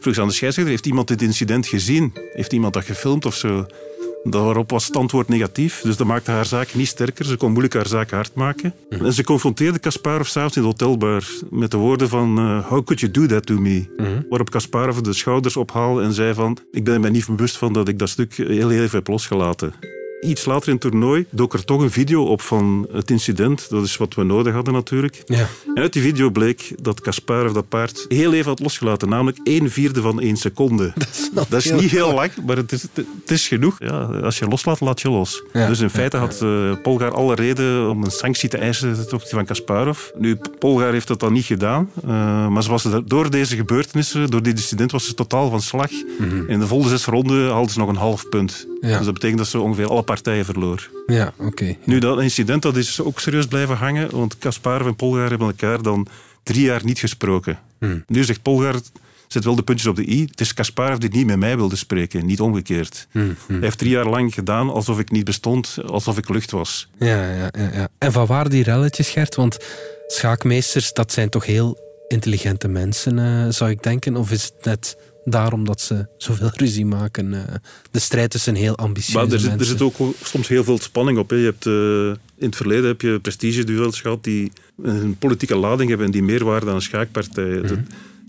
Vroeg 0.00 0.14
ze 0.14 0.20
aan 0.20 0.28
de 0.28 0.34
scheidsrechter, 0.34 0.72
heeft 0.72 0.86
iemand 0.86 1.08
dit 1.08 1.22
incident 1.22 1.66
gezien? 1.66 2.12
Heeft 2.32 2.52
iemand 2.52 2.74
dat 2.74 2.84
gefilmd 2.84 3.26
of 3.26 3.34
zo? 3.34 3.66
Daarop 4.22 4.70
was 4.70 4.86
het 4.86 4.96
antwoord 4.96 5.28
negatief, 5.28 5.80
dus 5.80 5.96
dat 5.96 6.06
maakte 6.06 6.30
haar 6.30 6.46
zaak 6.46 6.74
niet 6.74 6.86
sterker. 6.86 7.24
Ze 7.24 7.36
kon 7.36 7.50
moeilijk 7.50 7.74
haar 7.74 7.86
zaak 7.86 8.10
hard 8.10 8.34
maken. 8.34 8.74
En 8.88 9.12
ze 9.12 9.24
confronteerde 9.24 9.78
Kasparov 9.78 10.28
s'avonds 10.28 10.56
in 10.56 10.62
de 10.62 10.68
hotelbar 10.68 11.24
met 11.50 11.70
de 11.70 11.76
woorden 11.76 12.08
van 12.08 12.38
eh, 12.38 12.68
How 12.68 12.84
could 12.84 13.00
you 13.00 13.12
do 13.12 13.26
that 13.26 13.46
to 13.46 13.58
me? 13.58 13.84
Waarop 14.28 14.50
Kasparov 14.50 14.98
de 14.98 15.12
schouders 15.12 15.56
ophaalde 15.56 16.02
en 16.02 16.12
zei 16.12 16.34
van 16.34 16.58
Ik 16.70 16.84
ben 16.84 17.00
me 17.00 17.10
niet 17.10 17.26
bewust 17.26 17.56
van 17.56 17.72
dat 17.72 17.88
ik 17.88 17.98
dat 17.98 18.08
stuk 18.08 18.34
heel 18.34 18.70
even 18.70 18.98
heb 18.98 19.06
losgelaten. 19.06 19.72
Iets 20.20 20.44
later 20.44 20.66
in 20.68 20.72
het 20.72 20.80
toernooi 20.82 21.26
dook 21.30 21.52
er 21.54 21.64
toch 21.64 21.80
een 21.82 21.90
video 21.90 22.24
op 22.24 22.40
van 22.40 22.88
het 22.92 23.10
incident. 23.10 23.66
Dat 23.70 23.84
is 23.84 23.96
wat 23.96 24.14
we 24.14 24.22
nodig 24.22 24.54
hadden 24.54 24.74
natuurlijk. 24.74 25.22
Ja. 25.26 25.46
En 25.74 25.82
uit 25.82 25.92
die 25.92 26.02
video 26.02 26.30
bleek 26.30 26.72
dat 26.82 27.00
Kasparov 27.00 27.52
dat 27.52 27.68
paard 27.68 28.04
heel 28.08 28.32
even 28.32 28.48
had 28.48 28.60
losgelaten. 28.60 29.08
Namelijk 29.08 29.38
één 29.42 29.70
vierde 29.70 30.00
van 30.00 30.20
één 30.20 30.36
seconde. 30.36 30.92
Dat 31.48 31.52
is, 31.52 31.70
niet 31.72 31.90
heel 31.90 32.14
lang, 32.14 32.30
maar 32.46 32.56
het 32.56 32.72
is, 32.72 32.82
het 32.82 33.30
is 33.30 33.48
genoeg. 33.48 33.76
Ja, 33.78 33.98
als 34.00 34.38
je 34.38 34.48
loslaat, 34.48 34.80
laat 34.80 35.00
je 35.00 35.10
los. 35.10 35.42
Ja, 35.52 35.66
Dus 35.66 35.80
in 35.80 35.90
feite 35.90 36.16
had 36.16 36.42
eh, 36.42 36.72
Polgar 36.82 37.10
alle 37.14 37.34
reden 37.34 37.88
om 37.90 38.04
een 38.04 38.10
sanctie 38.10 38.48
te 38.48 38.58
eisen 38.58 38.94
ten 38.94 39.12
opzichte 39.12 39.34
van 39.34 39.44
Kasparov. 39.44 40.00
Nu, 40.18 40.38
Polgar 40.58 40.92
heeft 40.92 41.08
dat 41.08 41.20
dan 41.20 41.32
niet 41.32 41.44
gedaan. 41.44 41.90
eh, 42.04 42.48
maar 42.48 42.62
ze 42.62 42.70
was 42.70 42.84
er- 42.84 43.06
door 43.08 43.30
deze 43.30 43.56
gebeurtenissen, 43.56 44.30
door 44.30 44.42
dit 44.42 44.56
incident, 44.56 44.90
was 44.92 45.04
ze 45.06 45.14
totaal 45.14 45.50
van 45.50 45.60
slag. 45.62 45.90
In 46.46 46.58
de 46.60 46.66
volgende 46.66 46.96
zes 46.96 47.06
ronden 47.06 47.50
haalde 47.50 47.72
ze 47.72 47.78
nog 47.78 47.88
een 47.88 47.96
half 47.96 48.28
punt. 48.28 48.66
Ja. 48.80 48.96
Dus 48.96 49.04
dat 49.04 49.14
betekent 49.14 49.38
dat 49.38 49.48
ze 49.48 49.58
ongeveer 49.60 49.86
alle 49.88 50.02
partijen 50.14 50.44
verloor. 50.44 50.90
Ja, 51.06 51.32
oké. 51.38 51.76
Nu, 51.84 51.98
dat 51.98 52.20
incident 52.20 52.62
dat 52.62 52.76
is 52.76 53.00
ook 53.00 53.20
serieus 53.20 53.46
blijven 53.46 53.76
hangen, 53.76 54.10
want 54.10 54.38
Kasparov 54.38 54.86
en 54.86 54.96
Polgar 54.96 55.28
hebben 55.28 55.46
elkaar 55.46 55.82
dan 55.82 56.06
drie 56.42 56.62
jaar 56.62 56.84
niet 56.84 56.98
gesproken. 56.98 57.58
Nu 58.06 58.24
zegt 58.24 58.42
Polgar, 58.42 58.74
zet 59.28 59.44
wel 59.44 59.54
de 59.54 59.62
puntjes 59.62 59.88
op 59.88 59.96
de 59.96 60.08
i, 60.08 60.24
het 60.24 60.40
is 60.40 60.54
Kasparov 60.54 60.98
die 60.98 61.10
niet 61.10 61.26
met 61.26 61.38
mij 61.38 61.56
wilde 61.56 61.76
spreken, 61.76 62.26
niet 62.26 62.40
omgekeerd. 62.40 63.06
Hij 63.12 63.34
heeft 63.60 63.78
drie 63.78 63.90
jaar 63.90 64.08
lang 64.08 64.34
gedaan 64.34 64.70
alsof 64.70 64.98
ik 64.98 65.10
niet 65.10 65.24
bestond, 65.24 65.76
alsof 65.86 66.18
ik 66.18 66.28
lucht 66.28 66.50
was. 66.50 66.88
Ja, 66.98 67.32
ja, 67.34 67.48
ja, 67.58 67.70
ja. 67.72 67.88
En 67.98 68.12
van 68.12 68.26
waar 68.26 68.48
die 68.48 68.62
relletjes, 68.62 69.10
Gert? 69.10 69.34
Want 69.34 69.58
schaakmeesters, 70.06 70.92
dat 70.92 71.12
zijn 71.12 71.28
toch 71.28 71.46
heel 71.46 71.78
intelligente 72.08 72.68
mensen, 72.68 73.18
eh, 73.18 73.52
zou 73.52 73.70
ik 73.70 73.82
denken? 73.82 74.16
Of 74.16 74.30
is 74.30 74.42
het 74.42 74.64
net 74.64 74.96
daarom 75.24 75.64
dat 75.64 75.80
ze 75.80 76.06
zoveel 76.16 76.50
ruzie 76.54 76.86
maken? 76.86 77.34
eh, 77.34 77.54
de 77.90 77.98
strijd 77.98 78.30
tussen 78.30 78.54
heel 78.54 78.76
ambitieuze 78.76 79.18
Maar 79.18 79.32
er 79.32 79.40
zit, 79.40 79.60
er 79.60 79.66
zit 79.66 79.82
ook 79.82 79.96
soms 80.22 80.48
heel 80.48 80.64
veel 80.64 80.78
spanning 80.78 81.18
op. 81.18 81.30
Hè. 81.30 81.36
Je 81.36 81.44
hebt, 81.44 81.66
eh, 81.66 82.22
in 82.38 82.46
het 82.46 82.56
verleden 82.56 82.86
heb 82.86 83.00
je 83.00 83.18
prestigeduels 83.20 84.00
gehad 84.00 84.24
die 84.24 84.52
een 84.82 85.16
politieke 85.18 85.56
lading 85.56 85.88
hebben 85.88 86.06
en 86.06 86.12
die 86.12 86.22
meer 86.22 86.44
waren 86.44 86.66
dan 86.66 86.74
een 86.74 86.82
schaakpartij. 86.82 87.48
Het 87.48 87.78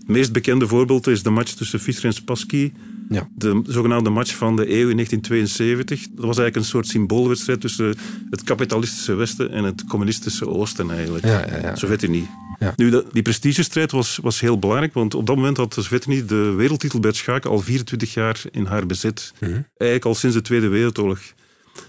meest 0.06 0.32
bekende 0.32 0.66
voorbeeld 0.66 1.06
is 1.06 1.22
de 1.22 1.30
match 1.30 1.52
tussen 1.52 1.80
Fischer 1.80 2.04
en 2.04 2.12
Spassky. 2.12 2.72
Ja. 3.12 3.28
De 3.34 3.62
zogenaamde 3.66 4.10
match 4.10 4.34
van 4.34 4.56
de 4.56 4.62
eeuw 4.62 4.88
in 4.88 4.96
1972. 4.96 6.00
Dat 6.00 6.24
was 6.24 6.38
eigenlijk 6.38 6.56
een 6.56 6.64
soort 6.64 6.86
symboolwedstrijd 6.86 7.60
tussen 7.60 7.94
het 8.30 8.42
kapitalistische 8.42 9.14
Westen 9.14 9.50
en 9.50 9.64
het 9.64 9.84
communistische 9.84 10.48
Oosten 10.48 10.90
eigenlijk. 10.90 11.24
Ja, 11.24 11.46
ja, 11.46 11.58
ja. 11.62 11.74
Sovjet-Unie. 11.74 12.28
Ja. 12.58 12.72
Nu, 12.76 13.02
die 13.12 13.22
prestigestrijd 13.22 13.90
was, 13.90 14.18
was 14.22 14.40
heel 14.40 14.58
belangrijk, 14.58 14.94
want 14.94 15.14
op 15.14 15.26
dat 15.26 15.36
moment 15.36 15.56
had 15.56 15.74
de 15.74 15.82
Sovjet-Unie 15.82 16.24
de 16.24 16.52
wereldtitel 16.56 17.00
bij 17.00 17.10
het 17.10 17.18
schaken 17.18 17.50
al 17.50 17.58
24 17.58 18.14
jaar 18.14 18.42
in 18.50 18.64
haar 18.64 18.86
bezit. 18.86 19.32
Mhm. 19.40 19.52
Eigenlijk 19.52 20.04
al 20.04 20.14
sinds 20.14 20.36
de 20.36 20.42
Tweede 20.42 20.68
Wereldoorlog. 20.68 21.20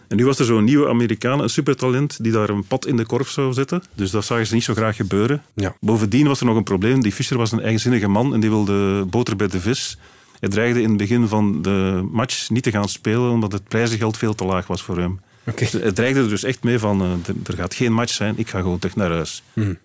En 0.07 0.17
nu 0.17 0.25
was 0.25 0.39
er 0.39 0.45
zo'n 0.45 0.63
nieuwe 0.63 0.89
Amerikaan, 0.89 1.39
een 1.39 1.49
supertalent, 1.49 2.23
die 2.23 2.31
daar 2.31 2.49
een 2.49 2.67
pad 2.67 2.85
in 2.85 2.97
de 2.97 3.05
korf 3.05 3.29
zou 3.29 3.53
zetten. 3.53 3.83
Dus 3.95 4.11
dat 4.11 4.25
zagen 4.25 4.47
ze 4.47 4.53
niet 4.53 4.63
zo 4.63 4.73
graag 4.73 4.95
gebeuren. 4.95 5.41
Ja. 5.55 5.75
Bovendien 5.79 6.27
was 6.27 6.39
er 6.39 6.45
nog 6.45 6.55
een 6.55 6.63
probleem. 6.63 7.01
Die 7.01 7.11
Fischer 7.11 7.37
was 7.37 7.51
een 7.51 7.61
eigenzinnige 7.61 8.07
man 8.07 8.33
en 8.33 8.39
die 8.39 8.49
wilde 8.49 9.05
boter 9.05 9.35
bij 9.35 9.47
de 9.47 9.59
vis. 9.59 9.97
Hij 10.43 10.51
dreigde 10.51 10.81
in 10.81 10.87
het 10.89 10.97
begin 10.97 11.27
van 11.27 11.61
de 11.61 12.07
match 12.11 12.49
niet 12.49 12.63
te 12.63 12.71
gaan 12.71 12.89
spelen, 12.89 13.31
omdat 13.31 13.51
het 13.51 13.67
prijzengeld 13.67 14.17
veel 14.17 14.33
te 14.35 14.45
laag 14.45 14.67
was 14.67 14.81
voor 14.81 14.97
hem. 14.97 15.19
Oké. 15.47 15.65
Hij 15.77 15.91
dreigde 15.91 16.19
er 16.21 16.29
dus 16.29 16.43
echt 16.43 16.63
mee 16.63 16.79
van, 16.79 17.01
eh, 17.01 17.07
er- 17.47 17.55
gaat 17.55 17.73
geen 17.73 17.93
match 17.93 18.13
zijn, 18.13 18.33
ik 18.37 18.49
ga 18.49 18.59
gewoon 18.59 18.79
terug 18.79 18.95
naar 18.95 19.11
huis. 19.11 19.43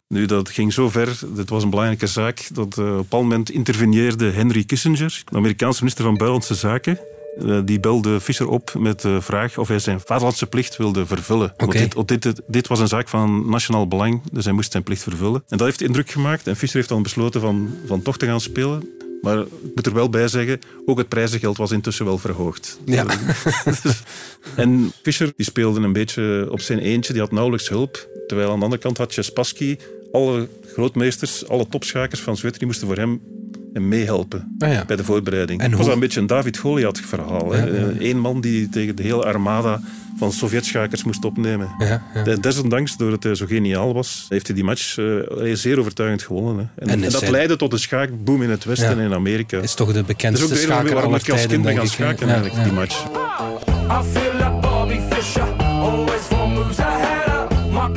Nu, 0.09 0.27
dat 0.27 0.49
ging 0.50 0.73
zo 0.73 0.88
ver, 0.88 1.19
dit 1.35 1.49
was 1.49 1.62
een 1.62 1.71
belangrijke 1.71 2.07
zaak, 2.07 2.49
dat 2.53 2.79
eh, 2.79 2.99
op 2.99 3.12
een 3.12 3.19
moment 3.19 3.50
interveneerde 3.50 4.31
Henry 4.31 4.65
Kissinger, 4.65 5.23
de 5.31 5.37
Amerikaanse 5.37 5.79
minister 5.81 6.05
van 6.05 6.15
Buitenlandse 6.17 6.55
Zaken. 6.55 6.99
Eh, 7.47 7.59
die 7.65 7.81
belde 7.81 8.21
Fischer 8.21 8.49
op 8.49 8.75
met 8.79 9.00
de 9.00 9.21
vraag 9.23 9.59
of 9.59 9.69
hij 9.69 9.79
zijn 9.79 10.00
vaderlandse 10.05 10.47
plicht 10.47 10.77
wilde 10.77 11.07
vervullen. 11.07 11.53
Want 11.57 11.71
Oké. 11.71 11.79
dit, 11.79 11.95
want 11.95 12.09
dit, 12.09 12.33
dit 12.47 12.67
was 12.69 12.81
een 12.81 12.88
zaak 12.88 13.09
van 13.09 13.50
nationaal 13.50 13.88
belang, 13.88 14.21
dus 14.33 14.45
hij 14.45 14.53
moest 14.55 14.71
zijn 14.73 14.83
plicht 14.83 15.03
vervullen. 15.03 15.43
En 15.49 15.57
dat 15.59 15.67
heeft 15.67 15.81
indruk 15.83 16.11
gemaakt 16.11 16.47
en 16.47 16.57
Fischer 16.57 16.77
heeft 16.77 16.88
dan 16.88 17.03
besloten 17.03 17.41
van, 17.41 17.71
van 17.87 18.03
toch 18.03 18.17
te 18.19 18.27
gaan 18.27 18.41
spelen. 18.41 18.88
Maar 19.23 19.39
ik 19.39 19.75
moet 19.75 19.87
er 19.87 19.95
wel 19.95 20.11
bij 20.11 20.29
zeggen, 20.29 20.59
ook 20.85 20.99
het 20.99 21.09
prijzengeld 21.09 21.57
was 21.57 21.71
intussen 21.71 22.05
wel 22.05 22.19
verhoogd. 22.19 22.79
Ja. 22.85 23.07
En 24.57 24.93
Fischer 25.03 25.33
die 25.37 25.47
speelde 25.47 25.81
een 25.81 25.93
beetje 25.93 26.49
op 26.51 26.61
zijn 26.61 26.79
eentje, 26.79 27.13
die 27.13 27.23
had 27.23 27.33
nauwelijks 27.33 27.69
hulp. 27.69 28.09
Terwijl 28.27 28.51
aan 28.51 28.59
de 28.59 28.65
andere 28.65 28.83
kant 28.83 28.99
had 28.99 29.15
je 29.15 29.23
Spassky. 29.23 29.77
Alle 30.13 30.49
grootmeesters, 30.67 31.49
alle 31.49 31.69
topschakers 31.69 32.21
van 32.21 32.37
Zwitserland 32.37 32.73
moesten 32.73 32.87
voor 32.87 32.97
hem 32.97 33.21
meehelpen 33.73 34.55
Ah 34.59 34.73
ja. 34.73 34.85
bij 34.87 34.97
de 34.97 35.05
voorbereiding. 35.05 35.61
En 35.61 35.67
het 35.69 35.75
was 35.77 35.85
hoe- 35.87 35.95
een 35.95 36.01
beetje 36.01 36.21
een 36.21 36.27
David-Goliath 36.27 37.01
verhaal. 37.07 37.57
Ja, 37.57 37.65
ja, 37.65 37.87
Eén 37.99 38.19
man 38.21 38.41
die 38.41 38.69
tegen 38.69 38.97
de 38.97 39.03
hele 39.03 39.25
armada 39.25 39.81
van 40.19 40.33
Sovjetschakers 40.33 41.05
moest 41.05 41.25
opnemen. 41.25 41.69
Ja, 41.79 42.03
ja. 42.15 42.23
De- 42.23 42.41
Desondanks, 42.41 42.97
doordat 42.97 43.23
hij 43.23 43.35
zo 43.35 43.47
geniaal 43.47 43.95
was, 43.95 44.27
heeft 44.29 44.47
hij 44.47 44.55
die 44.57 44.65
match 44.65 44.99
eh, 44.99 45.05
zeer 45.53 45.79
overtuigend 45.79 46.23
gewonnen. 46.23 46.57
Hè. 46.75 46.83
En, 46.85 46.89
En 46.89 47.05
en 47.05 47.11
dat 47.11 47.29
leidde 47.29 47.57
tot 47.57 47.73
een 47.73 47.79
schaakboom 47.79 48.43
in 48.43 48.51
het 48.51 48.65
Westen 48.65 48.91
Ja. 48.91 48.97
en 48.97 49.05
in 49.05 49.13
Amerika. 49.15 49.59
Is 49.61 49.75
toch 49.75 49.87
de 49.87 49.93
dat 49.93 50.03
is 50.03 50.09
bekendste 50.09 50.45
ook 50.45 50.51
de 50.51 50.57
reden 50.59 50.73
schaker 50.73 50.93
waarom 50.95 51.15
ik 51.15 51.19
als 51.21 51.27
tijden, 51.41 51.49
kind 51.49 51.63
ben 51.63 51.77
gaan 51.77 51.87
schaken, 51.87 52.27
Ja, 52.27 52.33
eigenlijk, 52.33 52.55
ja. 52.63 52.65
die 52.65 52.73
match. 52.79 53.05
I 53.05 54.03
feel 54.13 54.33
like 54.33 54.59
Bobby 54.61 54.99
Fischer, 55.11 55.49
always 55.59 56.21
moves 56.55 56.79
ahead 56.79 57.51
of 57.53 57.71
my 57.71 57.95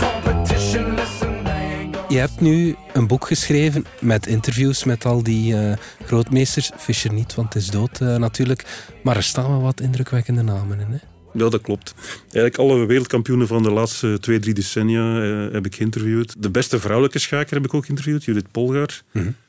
Je 2.11 2.17
hebt 2.17 2.41
nu 2.41 2.75
een 2.93 3.07
boek 3.07 3.27
geschreven 3.27 3.85
met 3.99 4.27
interviews 4.27 4.83
met 4.83 5.05
al 5.05 5.23
die 5.23 5.55
eh, 5.55 5.77
grootmeesters. 6.05 6.71
Fischer 6.77 7.13
niet, 7.13 7.35
want 7.35 7.53
het 7.53 7.63
is 7.63 7.69
dood 7.69 8.01
eh, 8.01 8.15
natuurlijk. 8.15 8.65
Maar 9.03 9.15
er 9.15 9.23
staan 9.23 9.49
wel 9.49 9.61
wat 9.61 9.81
indrukwekkende 9.81 10.41
namen 10.41 10.79
in. 10.79 10.87
Hè? 10.89 10.97
Ja, 11.33 11.49
dat 11.49 11.61
klopt. 11.61 11.95
Eigenlijk 12.21 12.57
alle 12.57 12.85
wereldkampioenen 12.85 13.47
van 13.47 13.63
de 13.63 13.71
laatste 13.71 14.17
twee, 14.19 14.39
drie 14.39 14.53
decennia 14.53 15.21
eh, 15.21 15.53
heb 15.53 15.65
ik 15.65 15.75
geïnterviewd. 15.75 16.35
De 16.37 16.49
beste 16.49 16.79
vrouwelijke 16.79 17.19
schaker 17.19 17.55
heb 17.55 17.65
ik 17.65 17.73
ook 17.73 17.85
geïnterviewd, 17.85 18.23
Judith 18.23 18.51
Polgar. 18.51 19.01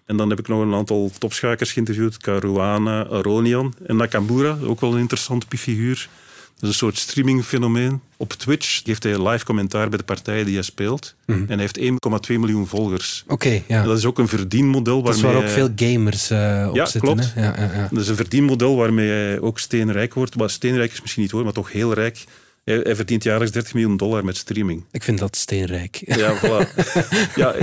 En 0.07 0.17
dan 0.17 0.31
heb 0.31 0.39
ik 0.39 0.49
nog 0.49 0.61
een 0.61 0.75
aantal 0.75 1.11
topschakers 1.19 1.73
geïnterviewd. 1.73 2.17
Caruana, 2.17 3.07
Aronian 3.07 3.75
en 3.87 3.97
Nakamura, 3.97 4.59
ook 4.63 4.81
wel 4.81 4.93
een 4.93 5.01
interessante 5.01 5.47
figuur. 5.57 6.09
Dat 6.63 6.71
is 6.71 6.81
een 6.81 6.87
soort 6.89 6.99
streamingfenomeen. 6.99 8.01
Op 8.17 8.33
Twitch 8.33 8.83
geeft 8.85 9.03
hij 9.03 9.29
live 9.29 9.45
commentaar 9.45 9.89
bij 9.89 9.99
de 9.99 10.05
partijen 10.05 10.45
die 10.45 10.55
hij 10.55 10.63
speelt. 10.63 11.15
En 11.27 11.45
hij 11.49 11.57
heeft 11.57 11.79
1,2 11.79 12.39
miljoen 12.39 12.67
volgers. 12.67 13.25
Oké, 13.27 13.49
ja. 13.67 13.81
En 13.81 13.85
dat 13.85 13.99
is 13.99 14.05
ook 14.05 14.19
een 14.19 14.29
verdienmodel 14.29 15.03
Dat 15.03 15.15
is 15.15 15.21
waarmee 15.21 15.41
waar 15.41 15.51
ook 15.51 15.55
veel 15.77 15.89
gamers 15.93 16.31
eh, 16.31 16.67
op 16.69 16.75
Ja, 16.75 16.85
zitten. 16.85 17.01
klopt. 17.01 17.35
Hè? 17.35 17.43
Ja, 17.45 17.55
ja, 17.57 17.71
ja. 17.75 17.89
Dat 17.91 18.03
is 18.03 18.09
een 18.09 18.17
verdienmodel 18.17 18.77
waarmee 18.77 19.09
hij 19.09 19.41
ook 19.41 19.59
steenrijk 19.59 20.15
wordt. 20.15 20.37
Maar 20.37 20.51
steenrijk 20.51 20.93
is 20.93 21.01
misschien 21.01 21.23
niet 21.23 21.31
hoor, 21.31 21.45
maar 21.45 21.53
toch 21.53 21.73
heel 21.73 21.93
rijk. 21.95 22.25
Hij, 22.65 22.81
hij 22.83 22.97
verdient 22.97 23.23
jaarlijks 23.23 23.53
30 23.53 23.75
miljoen 23.75 23.97
dollar 23.97 24.25
met 24.25 24.37
streaming. 24.37 24.85
Ik 24.91 25.03
vind 25.03 25.19
dat 25.19 25.37
steenrijk. 25.37 26.03
Ja, 26.07 26.37
voilà. 26.39 26.75
ja, 27.35 27.55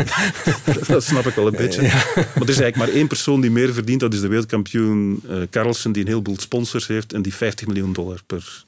dat 0.87 1.03
snap 1.03 1.25
ik 1.27 1.33
wel 1.33 1.47
een 1.47 1.55
beetje. 1.55 1.81
Maar 1.81 2.25
er 2.35 2.49
is 2.49 2.59
eigenlijk 2.59 2.75
maar 2.75 2.89
één 2.89 3.07
persoon 3.07 3.41
die 3.41 3.51
meer 3.51 3.73
verdient. 3.73 3.99
Dat 3.99 4.13
is 4.13 4.21
de 4.21 4.27
wereldkampioen 4.27 5.21
eh 5.29 5.35
Carlsen, 5.49 5.91
die 5.91 6.01
een 6.03 6.09
heleboel 6.09 6.39
sponsors 6.39 6.87
heeft 6.87 7.13
en 7.13 7.21
die 7.21 7.33
50 7.33 7.67
miljoen 7.67 7.93
dollar 7.93 8.19
per 8.25 8.67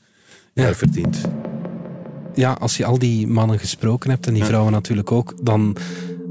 Ja. 0.54 0.64
jaar 0.64 0.76
verdient. 0.76 1.22
Ja, 2.36 2.52
als 2.52 2.78
je 2.78 2.86
al 2.86 3.00
die 3.00 3.28
mannen 3.28 3.60
gesproken 3.60 4.10
hebt, 4.10 4.28
en 4.28 4.34
die 4.34 4.44
vrouwen 4.44 4.72
natuurlijk 4.72 5.12
ook, 5.12 5.34
dan 5.46 5.78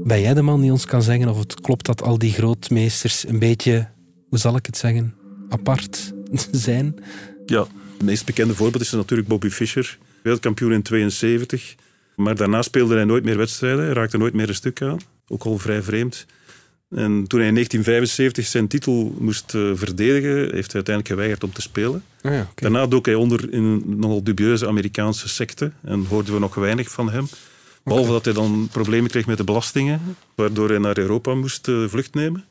ben 0.03 0.21
jij 0.21 0.33
de 0.33 0.41
man 0.41 0.61
die 0.61 0.71
ons 0.71 0.85
kan 0.85 1.01
zeggen 1.01 1.29
of 1.29 1.39
het 1.39 1.61
klopt 1.61 1.85
dat 1.85 2.01
al 2.01 2.17
die 2.17 2.31
grootmeesters 2.31 3.27
een 3.27 3.39
beetje, 3.39 3.87
hoe 4.29 4.39
zal 4.39 4.55
ik 4.55 4.65
het 4.65 4.77
zeggen, 4.77 5.15
apart 5.49 6.13
zijn. 6.51 6.95
Ja, 7.45 7.59
het 7.97 8.01
meest 8.05 8.25
bekende 8.25 8.55
voorbeeld 8.55 8.83
is 8.83 8.91
natuurlijk 8.91 9.27
Bobby 9.27 9.49
Fischer, 9.49 9.97
wereldkampioen 10.23 10.73
in 10.73 10.81
72. 10.81 11.75
Maar 12.15 12.35
daarna 12.35 12.61
speelde 12.61 12.95
hij 12.95 13.03
nooit 13.03 13.23
meer 13.23 13.37
wedstrijden, 13.37 13.85
hij 13.85 13.93
raakte 13.93 14.17
nooit 14.17 14.33
meer 14.33 14.49
een 14.49 14.55
stuk 14.55 14.81
aan. 14.81 14.99
Ook 15.27 15.43
al 15.43 15.57
vrij 15.57 15.81
vreemd. 15.81 16.25
En 16.95 17.27
toen 17.27 17.39
hij 17.39 17.47
in 17.47 17.53
1975 17.53 18.45
zijn 18.45 18.67
titel 18.67 19.15
moest 19.19 19.55
eh, 19.55 19.71
verdedigen, 19.73 20.35
heeft 20.35 20.71
hij 20.71 20.83
uiteindelijk 20.83 21.07
geweigerd 21.07 21.43
om 21.43 21.53
te 21.53 21.61
spelen. 21.61 22.03
Ah, 22.21 22.33
ja. 22.33 22.47
Daarna 22.55 22.87
dook 22.87 23.05
hij 23.05 23.15
onder 23.15 23.53
in 23.53 23.63
een 23.63 23.83
nogal 23.85 24.23
dubieuze 24.23 24.67
Amerikaanse 24.67 25.29
secte 25.29 25.71
en 25.83 26.05
hoorden 26.05 26.33
we 26.33 26.39
nog 26.39 26.55
weinig 26.55 26.91
van 26.91 27.11
hem. 27.11 27.27
Behalve 27.83 28.11
dat 28.11 28.25
hij 28.25 28.33
dan 28.33 28.67
problemen 28.71 29.09
kreeg 29.09 29.25
met 29.25 29.37
de 29.37 29.43
belastingen, 29.43 30.01
waardoor 30.35 30.69
hij 30.69 30.77
naar 30.77 30.97
Europa 30.97 31.33
moest 31.33 31.67
eh, 31.67 31.83
vlucht 31.87 32.13
nemen. 32.13 32.45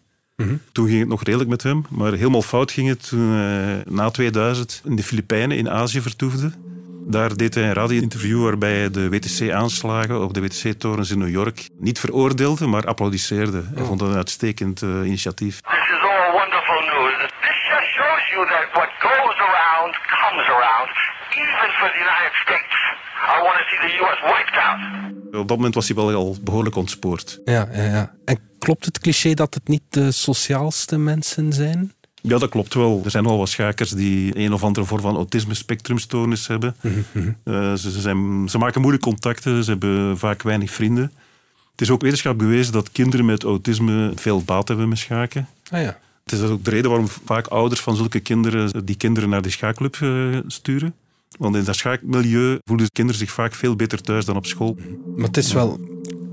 Toen 0.73 0.87
ging 0.87 0.99
het 0.99 1.09
nog 1.09 1.23
redelijk 1.23 1.51
met 1.51 1.63
hem, 1.63 1.85
maar 1.91 2.13
helemaal 2.13 2.43
fout 2.43 2.71
ging 2.71 2.89
het 2.89 3.09
toen 3.09 3.29
hij 3.29 3.83
na 3.89 4.11
2000 4.11 4.83
in 4.85 4.97
de 4.97 5.03
Filipijnen 5.03 5.57
in 5.57 5.71
Azië 5.71 6.01
vertoefde. 6.01 6.53
Daar 7.07 7.37
deed 7.37 7.55
hij 7.55 7.65
een 7.65 7.73
radio-interview 7.73 8.43
waarbij 8.43 8.77
hij 8.79 8.91
de 8.91 9.09
WTC-aanslagen 9.09 10.23
op 10.23 10.35
de 10.35 10.41
WTC-torens 10.41 11.11
in 11.11 11.19
New 11.19 11.29
York 11.29 11.69
niet 11.79 11.99
veroordeelde, 11.99 12.67
maar 12.67 12.87
applaudisseerde. 12.87 13.63
Hij 13.75 13.85
vond 13.85 13.99
dat 13.99 14.09
een 14.09 14.17
uitstekend 14.17 14.83
eh, 14.83 14.89
initiatief. 14.89 15.61
This 15.61 15.89
is 15.97 16.03
all 16.13 16.33
wonderful 16.41 16.81
news. 16.93 17.15
This 17.47 17.59
just 17.73 17.89
shows 17.97 18.23
you 18.33 18.47
that 18.55 18.67
what 18.73 18.91
goes 18.99 19.37
around 19.49 19.93
comes 20.21 20.47
around, 20.57 20.91
even 21.43 21.71
for 21.79 21.89
the 21.95 22.01
United 22.07 22.35
States. 22.45 22.75
I 23.35 23.43
want 23.45 23.57
to 23.61 23.65
see 23.69 23.79
the 23.87 23.93
U.S. 24.03 24.21
wiped 24.33 24.57
out. 24.67 24.81
Op 25.41 25.49
dat 25.49 25.57
moment 25.57 25.75
was 25.75 25.87
hij 25.87 25.97
wel 25.97 26.15
al 26.15 26.37
behoorlijk 26.43 26.77
ontspoord. 26.77 27.41
Ja, 27.45 27.69
ja, 27.73 27.83
ja. 27.83 28.15
En 28.25 28.39
klopt 28.59 28.85
het 28.85 28.99
cliché 28.99 29.35
dat 29.35 29.55
het 29.55 29.69
niet 29.69 29.83
de 29.89 30.13
sociaalste 30.13 30.99
mensen 30.99 31.53
zijn? 31.53 31.93
Ja, 32.21 32.39
dat 32.39 32.51
klopt 32.51 32.75
wel. 32.75 33.01
Er 33.05 33.11
zijn 33.11 33.25
wel 33.25 33.39
wat 33.39 33.49
schakers 33.49 33.91
die 33.91 34.39
een 34.39 34.53
of 34.53 34.63
andere 34.63 34.87
vorm 34.87 35.01
van 35.01 35.17
autisme-spectrumstoornis 35.17 36.47
hebben. 36.47 36.77
Eh, 37.45 37.75
ze, 37.75 37.91
ze, 37.91 38.01
zijn, 38.01 38.49
ze 38.49 38.59
maken 38.59 38.81
moeilijk 38.81 39.05
contacten, 39.05 39.65
ze 39.65 39.71
hebben 39.71 40.19
vaak 40.19 40.43
weinig 40.43 40.71
vrienden. 40.71 41.13
Het 41.71 41.81
is 41.81 41.91
ook 41.91 42.03
wetenschap 42.03 42.39
bewezen 42.39 42.73
dat 42.73 42.93
kinderen 42.93 43.27
met 43.27 43.43
autisme 43.43 44.13
veel 44.15 44.43
baat 44.43 44.69
hebben 44.69 44.89
met 44.89 44.99
schaken. 44.99 45.49
Ah 45.71 45.83
ja. 45.83 45.99
Het 46.25 46.33
is 46.33 46.41
ook 46.41 46.65
de 46.65 46.71
reden 46.71 46.91
waarom 46.91 47.09
vaak 47.25 47.47
ouders 47.47 47.81
van 47.81 47.97
zulke 47.97 48.21
kinderen 48.21 48.85
die 48.87 48.97
kinderen 48.97 49.29
naar 49.29 49.43
de 49.43 49.51
schaakclub 49.51 49.97
eh, 50.01 50.39
sturen. 50.47 50.95
Want 51.39 51.57
in 51.57 51.65
dat 51.65 51.77
schaakmilieu 51.77 52.59
voelen 52.65 52.91
kinderen 52.93 53.21
zich 53.21 53.31
vaak 53.31 53.55
veel 53.55 53.77
beter 53.77 54.03
thuis 54.03 54.25
dan 54.25 54.37
op 54.37 54.47
school. 54.47 54.77
Maar 55.17 55.27
het 55.27 55.37
is 55.37 55.53
wel 55.53 55.81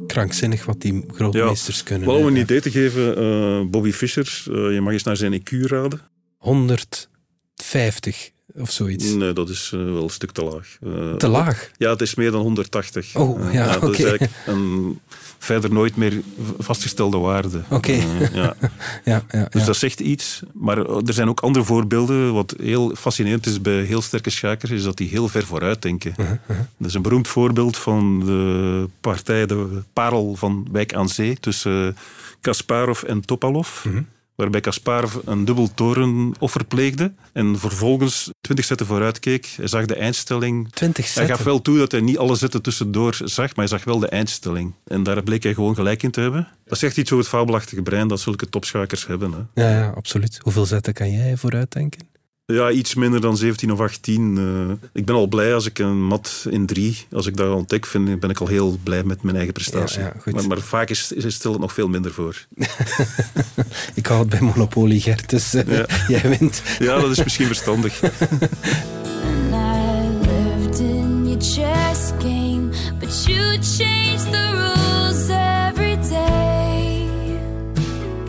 krankzinnig 0.08 0.66
wat 0.66 0.82
die 0.82 1.04
grootmeesters 1.08 1.84
kunnen. 1.84 2.08
Wel 2.08 2.18
om 2.18 2.24
hè. 2.24 2.30
een 2.30 2.36
idee 2.36 2.62
te 2.62 2.72
geven, 2.72 3.18
eh, 3.18 3.62
Bobby 3.70 3.92
Fischer, 3.92 4.44
eh, 4.48 4.74
je 4.74 4.82
mag 4.82 4.94
eens 4.94 5.04
naar 5.04 5.18
zijn 5.18 5.34
IQ 5.34 5.50
raden. 5.66 6.02
150 6.38 8.32
of 8.58 8.72
zoiets. 8.72 9.06
Nee, 9.14 9.34
dat 9.34 9.50
is 9.50 9.72
eh, 9.74 9.84
wel 9.84 10.04
een 10.04 10.10
stuk 10.10 10.32
te 10.32 10.44
laag. 10.44 10.78
Eh, 10.82 11.14
Te 11.14 11.28
laag. 11.28 11.70
Ja, 11.78 11.90
het 11.90 12.02
is 12.02 12.16
meer 12.16 12.32
dan 12.32 12.42
180. 12.42 13.16
Oh, 13.16 13.46
Eh, 13.48 13.54
ja, 13.54 13.66
dat 13.80 13.84
is 13.84 13.88
oké. 13.90 13.98
eigenlijk 14.10 14.32
een 14.46 15.00
verder 15.40 15.74
nooit 15.74 15.96
meer 15.96 16.22
vastgestelde 16.60 17.18
waarde. 17.18 17.62
Oké. 17.70 18.04
Ja. 18.34 18.56
Ja, 19.06 19.24
ja, 19.32 19.48
Dus 19.50 19.66
dat 19.66 19.76
zegt 19.78 20.00
iets. 20.00 20.42
Maar 20.54 20.78
er 20.78 21.14
zijn 21.14 21.30
ook 21.30 21.40
andere 21.40 21.66
voorbeelden. 21.66 22.34
Wat 22.34 22.54
heel 22.62 22.96
fascinerend 22.96 23.46
is 23.46 23.62
bij 23.62 23.82
heel 23.84 24.02
sterke 24.02 24.30
schakers, 24.30 24.72
is 24.72 24.84
dat 24.84 24.98
die 24.98 25.10
heel 25.10 25.28
ver 25.28 25.46
vooruit 25.46 25.82
denken. 25.82 26.14
Uh-huh, 26.18 26.38
Dat 26.78 26.88
is 26.88 26.94
een 26.94 27.02
beroemd 27.02 27.28
voorbeeld 27.28 27.78
van 27.78 28.20
de 28.26 28.90
partij, 29.02 29.46
de 29.46 29.82
parel 29.94 30.36
van 30.36 30.68
Wijk 30.72 30.94
aan 30.94 31.10
Zee, 31.10 31.38
tussen 31.40 31.98
Kasparov 32.42 33.04
en 33.04 33.22
Topalov. 33.22 33.86
Uh-huh. 33.86 34.02
Waarbij 34.38 34.62
Kasparov 34.62 35.16
een 35.26 35.46
dubbel 35.46 35.74
torenoffer 35.74 36.66
pleegde 36.66 37.14
en 37.34 37.60
vervolgens 37.60 38.30
20 38.42 38.66
zetten 38.66 38.86
vooruit 38.86 39.20
keek. 39.20 39.54
Hij 39.56 39.68
zag 39.68 39.86
de 39.86 39.96
eindstelling 39.96 40.72
20 40.72 41.04
hij 41.04 41.14
zetten. 41.14 41.36
gaf 41.36 41.46
wel 41.46 41.62
toe 41.62 41.78
dat 41.78 41.92
hij 41.92 42.02
niet 42.02 42.18
alle 42.18 42.36
zetten 42.36 42.62
tussendoor 42.62 43.18
zag, 43.24 43.56
maar 43.56 43.66
hij 43.66 43.78
zag 43.78 43.84
wel 43.84 44.00
de 44.00 44.08
eindstelling. 44.08 44.74
En 44.88 45.04
daar 45.04 45.24
bleek 45.24 45.44
hij 45.44 45.54
gewoon 45.54 45.76
gelijk 45.76 46.04
in 46.04 46.12
te 46.12 46.22
hebben. 46.22 46.48
Dat 46.66 46.78
zegt 46.78 46.98
iets 46.98 47.12
over 47.12 47.26
het 47.26 47.34
fabelachtige 47.34 47.82
brein 47.82 48.08
dat 48.08 48.20
zulke 48.20 48.50
topschakers 48.50 49.08
hebben. 49.08 49.32
Hè. 49.32 49.64
Ja, 49.64 49.70
ja, 49.80 49.90
absoluut. 49.90 50.40
Hoeveel 50.42 50.66
zetten 50.66 50.94
kan 50.94 51.12
jij 51.12 51.38
vooruit 51.38 51.72
denken? 51.72 52.08
Ja, 52.54 52.72
iets 52.72 52.96
minder 52.96 53.22
dan 53.22 53.38
17 53.38 53.72
of 53.72 53.80
18. 53.80 54.38
eh. 54.38 54.88
ik 54.94 55.06
ben 55.06 55.16
al 55.16 55.28
blij 55.28 55.54
als 55.54 55.66
ik 55.66 55.80
een 55.80 56.04
mat 56.04 56.46
in 56.50 56.66
drie, 56.66 57.06
als 57.12 57.26
ik 57.26 57.38
dat 57.38 57.56
ontdek, 57.56 57.86
vind, 57.86 58.20
ben 58.20 58.30
ik 58.30 58.40
al 58.40 58.48
heel 58.48 58.80
blij 58.84 59.04
met 59.04 59.24
mijn 59.24 59.36
eigen 59.36 59.54
prestatie. 59.54 60.00
Ja, 60.00 60.06
ja, 60.06 60.14
goed. 60.22 60.34
maar, 60.34 60.48
maar 60.48 60.60
vaak 60.60 60.90
is, 60.90 61.12
is, 61.12 61.36
stel 61.36 61.52
het 61.52 61.62
nog 61.62 61.74
veel 61.74 61.88
minder 61.88 62.12
voor. 62.14 62.46
Ik 63.96 64.06
hou 64.06 64.20
het 64.20 64.30
bij 64.30 64.42
Monopoly, 64.42 65.00
Gert, 65.00 65.30
dus 65.30 65.54
eh, 65.54 65.78
Ja. 65.78 65.86
jij 66.18 66.38
wint. 66.40 66.62
Ja, 66.80 67.00
dat 67.00 67.12
is 67.12 67.24
misschien 67.24 67.48
verstandig. 67.48 68.00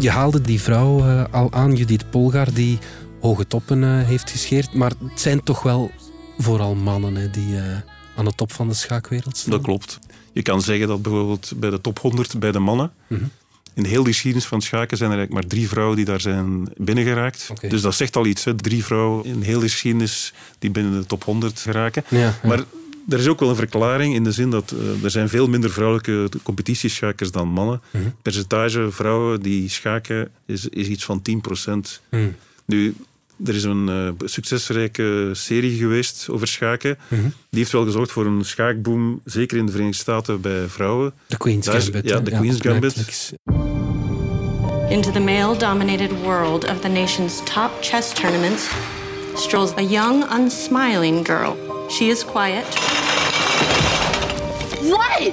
Je 0.01 0.11
haalde 0.11 0.41
die 0.41 0.61
vrouw 0.61 0.99
eh, 0.99 1.25
al 1.31 1.53
aan, 1.53 1.75
Judith 1.75 2.11
Polgar, 2.11 2.53
die 2.53 2.79
hoge 3.29 3.47
toppen 3.47 3.85
eh, 3.85 4.07
heeft 4.07 4.31
gescheerd. 4.31 4.75
Maar 4.75 4.93
het 5.11 5.21
zijn 5.21 5.43
toch 5.43 5.63
wel 5.63 5.91
vooral 6.39 6.75
mannen 6.75 7.15
hè, 7.15 7.31
die 7.31 7.57
eh, 7.57 7.63
aan 8.17 8.25
de 8.25 8.33
top 8.35 8.53
van 8.53 8.69
de 8.69 8.75
schaakwereld 8.75 9.37
staan. 9.37 9.51
Dat 9.53 9.63
klopt. 9.63 9.99
Je 10.33 10.43
kan 10.43 10.63
zeggen 10.63 10.89
dat 10.89 11.03
bijvoorbeeld 11.03 11.53
bij 11.57 11.71
de 11.71 11.81
top 11.81 11.99
100 11.99 12.39
bij 12.39 12.53
de 12.53 12.59
mannen, 12.59 12.93
Mhm. 13.07 13.25
in 13.75 13.85
heel 13.85 14.03
de 14.03 14.11
geschiedenis 14.13 14.47
van 14.47 14.61
schaken 14.63 14.97
zijn 14.97 15.11
er 15.11 15.17
eigenlijk 15.17 15.47
maar 15.47 15.57
drie 15.59 15.69
vrouwen 15.69 15.97
die 15.97 16.05
daar 16.05 16.21
zijn 16.21 16.69
binnengeraakt. 16.77 17.51
Dus 17.69 17.81
dat 17.81 17.95
zegt 17.95 18.17
al 18.17 18.27
iets. 18.27 18.45
Hè? 18.45 18.55
Drie 18.55 18.85
vrouwen 18.85 19.25
in 19.25 19.43
heel 19.43 19.61
de 19.61 19.69
geschiedenis 19.69 20.33
die 20.59 20.71
binnen 20.71 20.93
de 21.01 21.07
top 21.07 21.25
100 21.25 21.61
geraken. 21.61 22.05
Ja, 22.09 22.19
ja. 22.19 22.35
Maar 22.43 22.65
er 23.09 23.19
is 23.19 23.27
ook 23.29 23.41
wel 23.41 23.49
een 23.49 23.57
verklaring 23.57 24.15
in 24.15 24.25
de 24.25 24.33
zin 24.33 24.51
dat 24.51 24.71
eh, 24.73 25.05
er 25.05 25.11
zijn 25.11 25.29
veel 25.29 25.49
minder 25.49 25.71
vrouwelijke 25.71 26.29
competitieschakers 26.43 27.31
dan 27.31 27.49
mannen. 27.49 27.81
Het 27.91 28.23
percentage 28.23 28.91
vrouwen 28.91 29.41
die 29.43 29.69
schaken 29.69 30.31
is, 30.47 30.69
is 30.69 30.87
iets 30.89 31.05
van 31.05 31.23
10%. 31.23 32.01
Mhm. 32.11 32.29
Nu, 32.65 32.95
er 33.45 33.55
is 33.55 33.65
een 33.65 33.89
eh, 33.89 34.29
succesrijke 34.29 35.31
serie 35.33 35.79
geweest 35.79 36.27
over 36.31 36.49
schaken. 36.49 36.99
Mhm. 37.09 37.21
Die 37.23 37.59
heeft 37.59 37.73
wel 37.73 37.85
gezorgd 37.85 38.13
voor 38.13 38.27
een 38.27 38.45
schaakboom, 38.45 39.21
zeker 39.25 39.57
in 39.59 39.67
de 39.67 39.73
Verenigde 39.73 40.01
Staten 40.01 40.41
bij 40.41 40.69
vrouwen. 40.69 41.13
De 41.27 41.37
Queen's 41.37 41.67
Daar 41.67 41.81
Gambit. 41.81 42.09
ja, 42.09 42.21
de 42.21 42.31
Queen's 42.31 42.57
op 42.57 42.63
Gambit. 42.63 42.97
Netflix. 42.97 43.33
Into 44.89 45.11
the 45.11 45.21
male 45.21 45.57
dominated 45.57 46.11
world 46.23 46.65
of 46.65 46.81
the 46.81 46.89
nation's 46.89 47.41
top 47.45 47.71
chess 47.81 48.13
tournaments 48.13 48.69
strolls 49.35 49.73
a 49.77 49.83
young, 49.83 50.25
unsmiling 50.31 51.25
girl. 51.25 51.57
She 51.89 52.09
is 52.09 52.25
quiet. 52.25 52.67
What? 54.83 55.33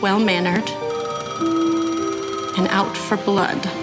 Well 0.00 0.18
mannered. 0.18 0.70
And 2.56 2.68
out 2.68 2.96
for 2.96 3.16
blood. 3.16 3.81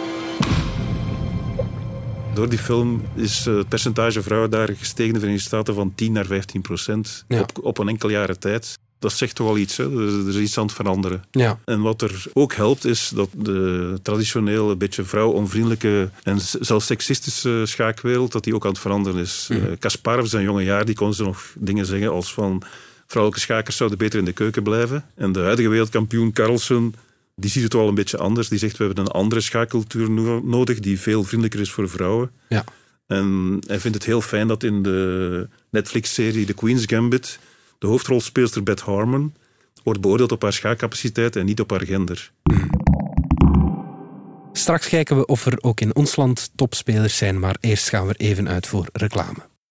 Door 2.39 2.49
die 2.49 2.59
film 2.59 3.01
is 3.15 3.45
eh, 3.47 3.55
het 3.55 3.69
percentage 3.69 4.21
vrouwen 4.21 4.49
daar 4.49 4.67
gestegen 4.67 5.05
in 5.05 5.13
de 5.13 5.19
Verenigde 5.19 5.47
Staten 5.47 5.73
van 5.73 5.95
10 5.95 6.11
naar 6.11 6.25
15 6.25 6.61
procent 6.61 7.25
Ja. 7.27 7.39
op, 7.39 7.59
op 7.61 7.77
een 7.77 7.87
enkel 7.87 8.09
jaren 8.09 8.39
tijd. 8.39 8.79
Dat 8.99 9.13
zegt 9.13 9.35
toch 9.35 9.47
wel 9.47 9.57
iets, 9.57 9.77
hè? 9.77 9.83
Er, 9.83 10.27
is 10.27 10.35
iets 10.35 10.57
aan 10.57 10.65
het 10.65 10.73
veranderen. 10.73 11.23
Ja. 11.31 11.59
En 11.65 11.81
wat 11.81 12.01
er 12.01 12.23
ook 12.33 12.53
helpt, 12.53 12.85
is 12.85 13.11
dat 13.15 13.29
de 13.35 13.99
traditionele, 14.01 14.75
beetje 14.75 15.03
vrouwonvriendelijke 15.03 16.09
en 16.23 16.39
zelfs 16.59 16.85
seksistische 16.85 17.61
schaakwereld, 17.65 18.31
dat 18.31 18.43
die 18.43 18.55
ook 18.55 18.65
aan 18.65 18.71
het 18.71 18.79
veranderen 18.79 19.21
is. 19.21 19.47
Eh, 19.51 19.57
Kasparov, 19.79 20.27
zijn 20.27 20.43
jonge 20.43 20.63
jaar, 20.63 20.85
die 20.85 20.95
kon 20.95 21.13
ze 21.13 21.23
nog 21.23 21.43
dingen 21.57 21.85
zeggen 21.85 22.11
als 22.11 22.33
van 22.33 22.61
vrouwelijke 23.07 23.45
schakers 23.45 23.77
zouden 23.77 23.97
beter 23.97 24.19
in 24.19 24.25
de 24.25 24.31
keuken 24.33 24.63
blijven. 24.63 25.05
En 25.15 25.31
de 25.31 25.39
huidige 25.39 25.69
wereldkampioen 25.69 26.31
Carlsen, 26.33 26.93
die 27.39 27.49
ziet 27.49 27.63
het 27.63 27.73
wel 27.73 27.87
een 27.87 27.95
beetje 27.95 28.17
anders. 28.17 28.49
Die 28.49 28.59
zegt, 28.59 28.77
we 28.77 28.83
hebben 28.83 29.05
een 29.05 29.11
andere 29.11 29.41
schaakcultuur 29.41 30.11
no- 30.11 30.41
nodig, 30.43 30.79
die 30.79 30.99
veel 30.99 31.23
vriendelijker 31.23 31.59
is 31.59 31.71
voor 31.71 31.89
vrouwen. 31.89 32.31
Ja. 32.49 32.63
En 33.07 33.57
hij 33.67 33.79
vindt 33.79 33.97
het 33.97 34.05
heel 34.05 34.21
fijn 34.21 34.47
dat 34.47 34.63
in 34.63 34.83
de 34.83 35.47
Netflix-serie 35.69 36.45
The 36.45 36.53
Queen's 36.53 36.83
Gambit. 36.85 37.39
De 37.77 37.87
hoofdrolspeelster 37.87 38.63
Beth 38.63 38.81
Harmon 38.81 39.33
wordt 39.83 40.01
beoordeeld 40.01 40.31
op 40.31 40.41
haar 40.41 40.53
schaakcapaciteit 40.53 41.35
en 41.35 41.45
niet 41.45 41.59
op 41.59 41.69
haar 41.69 41.85
gender. 41.85 42.31
Straks 44.51 44.87
kijken 44.87 45.17
we 45.17 45.25
of 45.25 45.45
er 45.45 45.57
ook 45.61 45.81
in 45.81 45.95
ons 45.95 46.15
land 46.15 46.51
topspelers 46.55 47.17
zijn, 47.17 47.39
maar 47.39 47.55
eerst 47.59 47.89
gaan 47.89 48.07
we 48.07 48.13
even 48.17 48.49
uit 48.49 48.67
voor 48.67 48.87
reclame. 48.93 49.47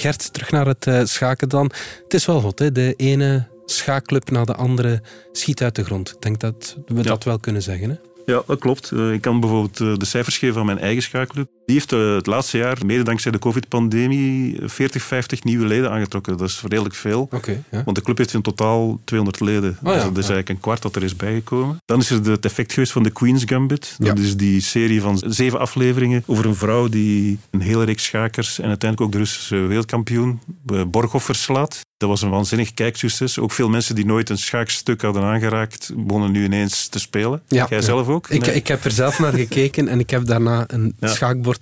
Gert, 0.00 0.32
terug 0.32 0.50
naar 0.50 0.66
het 0.66 0.86
eh, 0.86 1.00
schaken 1.04 1.48
dan. 1.48 1.70
Het 2.04 2.14
is 2.14 2.26
wel 2.26 2.40
hot, 2.40 2.58
hè? 2.58 2.72
De 2.72 2.94
ene 2.96 3.46
schaakclub 3.66 4.30
na 4.30 4.44
de 4.44 4.54
andere 4.54 5.02
schiet 5.32 5.62
uit 5.62 5.74
de 5.74 5.84
grond. 5.84 6.08
Ik 6.08 6.22
denk 6.22 6.40
dat 6.40 6.76
we 6.86 7.02
dat 7.02 7.24
wel 7.24 7.38
kunnen 7.38 7.62
zeggen. 7.62 7.90
Hè? 7.90 7.96
Ja, 8.32 8.42
dat 8.46 8.58
klopt. 8.58 8.92
Eh, 8.92 9.12
Ik 9.12 9.20
kan 9.20 9.40
bijvoorbeeld 9.40 9.80
eh, 9.80 9.94
de 9.96 10.04
cijfers 10.04 10.38
geven 10.38 10.54
van 10.54 10.66
mijn 10.66 10.78
eigen 10.78 11.02
schaakclub. 11.02 11.48
Die 11.68 11.76
heeft 11.76 11.92
eh, 11.92 12.14
het 12.14 12.26
laatste 12.26 12.58
jaar, 12.58 12.78
mede 12.86 13.02
dankzij 13.02 13.30
de 13.30 13.38
covid-pandemie, 13.38 14.58
40, 14.64 15.02
50 15.02 15.44
nieuwe 15.44 15.66
leden 15.66 15.90
aangetrokken. 15.90 16.36
Dat 16.36 16.48
is 16.48 16.62
redelijk 16.68 16.94
veel. 16.94 17.28
Oké, 17.30 17.62
ja. 17.70 17.82
Want 17.84 17.96
de 17.96 18.02
club 18.02 18.18
heeft 18.18 18.34
in 18.34 18.42
totaal 18.42 19.00
200 19.04 19.40
leden. 19.40 19.78
Oh 19.82 19.92
ja, 19.92 19.92
dus 19.92 20.02
dat 20.02 20.18
is 20.18 20.26
ja. 20.26 20.34
eigenlijk 20.34 20.48
een 20.48 20.60
kwart 20.60 20.82
dat 20.82 20.96
er 20.96 21.02
is 21.02 21.16
bijgekomen. 21.16 21.82
Dan 21.84 21.98
is 21.98 22.10
er 22.10 22.30
het 22.30 22.44
effect 22.44 22.72
geweest 22.72 22.92
van 22.92 23.02
de 23.02 23.10
Queen's 23.10 23.42
Gambit. 23.46 23.96
Dat 23.98 24.18
is 24.18 24.36
die 24.36 24.60
serie 24.60 25.00
van 25.00 25.22
zeven 25.26 25.58
afleveringen 25.58 26.22
over 26.26 26.46
een 26.46 26.54
vrouw 26.54 26.88
die 26.88 27.38
een 27.50 27.60
hele 27.60 27.84
reeks 27.84 28.04
schakers 28.04 28.58
en 28.58 28.68
uiteindelijk 28.68 29.00
ook 29.00 29.12
de 29.12 29.18
Russische 29.18 29.56
wereldkampioen 29.56 30.40
eh, 30.66 30.82
Borghoff 30.84 31.24
verslaat. 31.24 31.86
Dat 31.96 32.08
was 32.08 32.22
een 32.22 32.30
waanzinnig 32.30 32.74
kijksucces. 32.74 33.38
Ook 33.38 33.52
veel 33.52 33.68
mensen 33.68 33.94
die 33.94 34.06
nooit 34.06 34.30
een 34.30 34.38
schaakstuk 34.38 35.02
hadden 35.02 35.22
aangeraakt, 35.22 35.92
begonnen 35.96 36.32
nu 36.32 36.44
ineens 36.44 36.88
te 36.88 36.98
spelen. 36.98 37.42
Jij 37.48 37.66
ja. 37.68 37.80
zelf 37.80 38.08
ook? 38.08 38.28
Ik, 38.28 38.46
Nee. 38.46 38.54
ik 38.54 38.66
heb 38.66 38.84
er 38.84 38.90
zelf 38.90 39.18
naar 39.18 39.32
gekeken 39.32 39.88
en 39.88 40.00
ik 40.00 40.10
heb 40.10 40.26
daarna 40.26 40.64
een 40.66 40.94
Ja. 40.98 41.08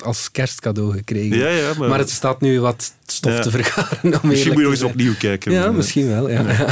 Als 0.03 0.31
kerstcadeau 0.31 0.93
gekregen. 0.93 1.39
Ja, 1.39 1.49
ja, 1.49 1.73
maar- 1.79 1.99
het 1.99 2.11
staat 2.11 2.41
nu 2.41 2.61
wat 2.61 2.93
stof 3.07 3.33
Ja. 3.33 3.41
te 3.41 3.51
vergaren. 3.51 3.99
Om 4.23 4.29
Misschien 4.29 4.53
moet 4.53 4.61
je 4.61 4.65
nog 4.69 4.73
eens 4.73 4.83
opnieuw 4.83 5.15
kijken. 5.19 5.53
Ja, 5.53 5.71
misschien 5.71 6.09
wel. 6.09 6.31
Ja. 6.31 6.41
Ja. 6.51 6.67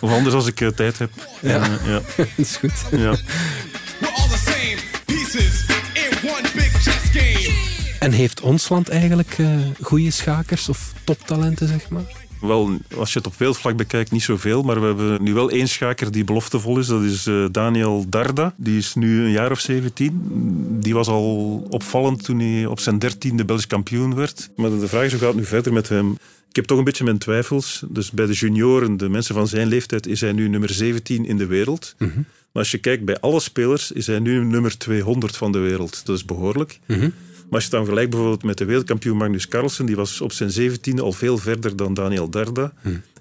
Of 0.00 0.10
anders 0.12 0.34
als 0.34 0.46
ik 0.46 0.60
eh, 0.60 0.68
tijd 0.68 0.98
heb. 0.98 1.10
Ja. 1.40 1.64
Ja. 1.86 2.00
Dat 2.16 2.26
is 2.36 2.56
goed. 2.56 2.72
Ja. 2.90 2.98
We're 2.98 4.12
all 4.14 4.28
the 4.28 4.42
same 4.44 4.76
pieces 5.04 5.64
in 5.92 6.30
one 6.30 6.48
big 6.54 6.72
chess 6.82 7.10
game. 7.12 7.52
En 7.98 8.12
heeft 8.12 8.40
ons 8.40 8.68
land 8.68 8.88
eigenlijk 8.88 9.34
eh 9.38 9.46
goede 9.82 10.10
schakers 10.10 10.68
of 10.68 10.92
toptalenten, 11.04 11.68
zeg 11.68 11.88
maar? 11.88 12.02
Wel, 12.46 12.78
als 12.96 13.12
je 13.12 13.18
het 13.18 13.26
op 13.26 13.36
wereldvlak 13.36 13.76
bekijkt, 13.76 14.10
niet 14.10 14.22
zoveel. 14.22 14.62
Maar 14.62 14.80
we 14.80 14.86
hebben 14.86 15.22
nu 15.22 15.34
wel 15.34 15.50
één 15.50 15.68
schaker 15.68 16.12
die 16.12 16.24
beloftevol 16.24 16.78
is. 16.78 16.86
Dat 16.86 17.02
is 17.02 17.26
eh, 17.26 17.44
Daniel 17.50 18.04
Darda. 18.08 18.54
Die 18.56 18.78
is 18.78 18.94
nu 18.94 19.24
een 19.24 19.30
jaar 19.30 19.50
of 19.50 19.60
17. 19.60 20.20
Die 20.80 20.94
was 20.94 21.08
al 21.08 21.66
opvallend 21.70 22.24
toen 22.24 22.38
hij 22.38 22.66
op 22.66 22.80
zijn 22.80 22.98
dertiende 22.98 23.44
Belgisch 23.44 23.66
kampioen 23.66 24.14
werd. 24.14 24.50
Maar 24.56 24.70
de 24.70 24.88
vraag 24.88 25.04
is, 25.04 25.10
hoe 25.10 25.20
gaat 25.20 25.28
het 25.28 25.38
nu 25.38 25.44
verder 25.44 25.72
met 25.72 25.88
hem? 25.88 26.10
Ik 26.48 26.56
heb 26.56 26.64
toch 26.64 26.78
een 26.78 26.84
beetje 26.84 27.04
mijn 27.04 27.18
twijfels. 27.18 27.84
Dus 27.88 28.10
bij 28.10 28.26
de 28.26 28.32
junioren, 28.32 28.96
de 28.96 29.08
mensen 29.08 29.34
van 29.34 29.48
zijn 29.48 29.66
leeftijd, 29.66 30.06
is 30.06 30.20
hij 30.20 30.32
nu 30.32 30.48
nummer 30.48 30.70
17 30.70 31.26
in 31.26 31.36
de 31.38 31.46
wereld. 31.46 31.94
Maar 32.52 32.62
als 32.62 32.70
je 32.70 32.78
kijkt 32.78 33.04
bij 33.04 33.20
alle 33.20 33.40
spelers, 33.40 33.92
is 33.92 34.06
hij 34.06 34.18
nu 34.18 34.44
nummer 34.44 34.78
200 34.78 35.36
van 35.36 35.52
de 35.52 35.58
wereld. 35.58 36.06
Dat 36.06 36.16
is 36.16 36.24
behoorlijk. 36.24 36.78
Maar 37.54 37.62
als 37.62 37.70
je 37.70 37.76
het 37.76 37.86
dan 37.86 37.94
vergelijkt 37.94 38.10
bijvoorbeeld 38.10 38.50
met 38.50 38.58
de 38.58 38.64
wereldkampioen 38.64 39.16
Magnus 39.16 39.48
Carlsen, 39.48 39.86
die 39.86 39.96
was 39.96 40.20
op 40.20 40.32
zijn 40.32 40.50
zeventiende 40.50 41.02
al 41.02 41.12
veel 41.12 41.38
verder 41.38 41.76
dan 41.76 41.94
Daniel 41.94 42.28
Darda. 42.28 42.72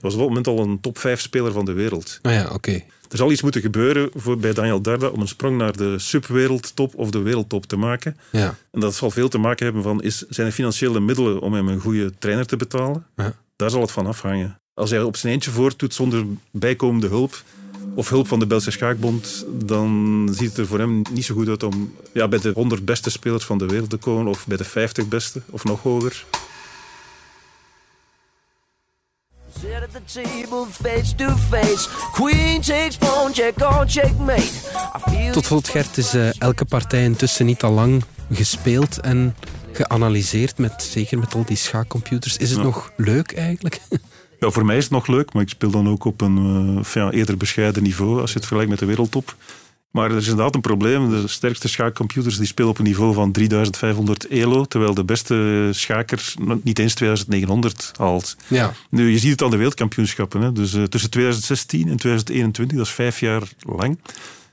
Was 0.02 0.14
op 0.14 0.20
dat 0.20 0.28
moment 0.28 0.48
al 0.48 0.60
een 0.60 0.80
top 0.80 0.98
5 0.98 1.22
speler 1.22 1.52
van 1.52 1.66
de 1.66 1.72
wereld. 1.72 2.20
Ah 2.22 2.34
ja, 2.34 2.50
oké. 2.54 2.72
Er 3.10 3.18
zal 3.18 3.32
iets 3.32 3.42
moeten 3.42 3.62
gebeuren 3.62 4.10
voor, 4.14 4.38
bij 4.38 4.54
Daniel 4.54 4.82
Darda 4.82 5.08
om 5.08 5.22
een 5.22 5.28
sprong 5.28 5.58
naar 5.58 5.78
de 5.78 6.00
subwereldtop 6.00 6.96
of 6.96 7.12
de 7.12 7.20
wereldtop 7.20 7.66
te 7.66 7.76
maken. 7.76 8.18
Ja. 8.30 8.56
En 8.72 8.80
dat 8.80 8.96
zal 8.96 9.12
veel 9.12 9.30
te 9.30 9.38
maken 9.38 9.66
hebben 9.66 9.84
van, 9.84 10.04
is, 10.04 10.26
zijn 10.30 10.48
er 10.48 10.54
financiële 10.54 11.00
middelen 11.00 11.40
om 11.40 11.54
hem 11.54 11.68
een 11.68 11.80
goede 11.80 12.14
trainer 12.20 12.46
te 12.46 12.58
betalen? 12.58 13.06
Ja. 13.16 13.34
Daar 13.56 13.70
zal 13.70 13.82
het 13.82 13.92
van 13.92 14.06
afhangen. 14.06 14.60
Als 14.74 14.90
hij 14.90 15.02
op 15.02 15.16
zijn 15.16 15.34
eentje 15.34 15.52
voortdoet 15.52 15.94
zonder 15.94 16.26
bijkomende 16.52 17.08
hulp, 17.08 17.44
of 17.96 18.10
hulp 18.10 18.28
van 18.28 18.40
de 18.40 18.48
Belgische 18.48 18.72
Schaakbond, 18.72 19.46
dan 19.52 20.28
ziet 20.32 20.50
het 20.50 20.58
er 20.58 20.68
voor 20.68 20.80
hem 20.80 21.02
niet 21.12 21.26
zo 21.26 21.36
goed 21.36 21.48
uit 21.48 21.64
om 21.64 21.94
ja, 22.14 22.28
bij 22.28 22.40
de 22.40 22.52
100 22.56 22.86
beste 22.86 23.10
spelers 23.10 23.44
van 23.46 23.58
de 23.58 23.66
wereld 23.66 23.90
te 23.90 23.98
komen, 23.98 24.28
of 24.28 24.48
bij 24.48 24.58
de 24.58 24.64
50 24.64 25.08
beste, 25.08 25.42
of 25.50 25.64
nog 25.64 25.82
hoger. 25.82 26.26
Sit 29.62 29.72
at 29.74 29.92
the 29.92 30.22
table 30.22 30.66
face 30.72 31.16
to 31.16 31.30
face. 31.50 31.90
Queen 32.12 32.62
takes 32.62 32.98
pawn, 32.98 33.32
check 33.34 33.54
on 33.72 33.90
checkmate. 33.90 35.32
Tot 35.32 35.46
slot, 35.46 35.68
Gert, 35.70 35.98
is 35.98 36.14
eh, 36.14 36.40
elke 36.42 36.66
partij 36.66 37.04
intussen 37.04 37.46
niet 37.46 37.64
al 37.64 37.72
lang 37.72 38.04
gespeeld 38.32 39.00
en 39.00 39.36
geanalyseerd, 39.72 40.58
met, 40.58 40.84
zeker 40.84 41.20
met 41.20 41.34
al 41.36 41.46
die 41.46 41.58
schaakcomputers. 41.58 42.38
Is 42.38 42.50
het 42.50 42.58
Ja. 42.60 42.64
nog 42.64 42.92
leuk 42.98 43.32
eigenlijk? 43.34 43.80
Ja, 44.44 44.50
voor 44.50 44.66
mij 44.66 44.78
is 44.78 44.84
het 44.84 44.94
nog 44.94 45.08
leuk, 45.08 45.34
maar 45.34 45.42
ik 45.42 45.50
speel 45.50 45.72
dan 45.72 45.90
ook 45.90 46.06
op 46.06 46.22
een 46.22 46.84
ja, 46.94 47.12
eerder 47.12 47.38
bescheiden 47.38 47.84
niveau 47.84 48.22
als 48.22 48.30
je 48.30 48.36
het 48.36 48.48
vergelijkt 48.48 48.70
met 48.70 48.80
de 48.80 48.86
wereldtop. 48.86 49.36
Maar 49.92 50.12
er 50.12 50.18
is 50.18 50.28
inderdaad 50.28 50.56
een 50.56 50.62
probleem. 50.62 51.10
De 51.10 51.28
sterkste 51.28 51.68
schaakcomputers 51.68 52.38
die 52.38 52.48
spelen 52.48 52.70
op 52.70 52.78
een 52.78 52.84
niveau 52.84 53.14
van 53.14 53.32
3500 53.32 54.28
elo, 54.28 54.66
terwijl 54.66 54.94
de 54.94 55.04
beste 55.04 55.70
schaker 55.72 56.34
niet 56.64 56.80
eens 56.80 56.94
2900 56.94 57.92
haalt. 57.98 58.38
Ja. 58.48 58.74
Nu, 58.90 59.12
je 59.12 59.20
ziet 59.20 59.32
het 59.32 59.42
aan 59.42 59.50
de 59.50 59.56
wereldkampioenschappen. 59.56 60.42
Hè. 60.42 60.52
Dus 60.52 60.74
eh, 60.74 60.84
tussen 60.84 61.10
2016 61.10 61.90
en 61.90 61.98
2021, 61.98 62.78
dat 62.78 62.88
is 62.88 62.94
vijf 62.94 63.20
jaar 63.20 63.44
lang, 63.60 64.00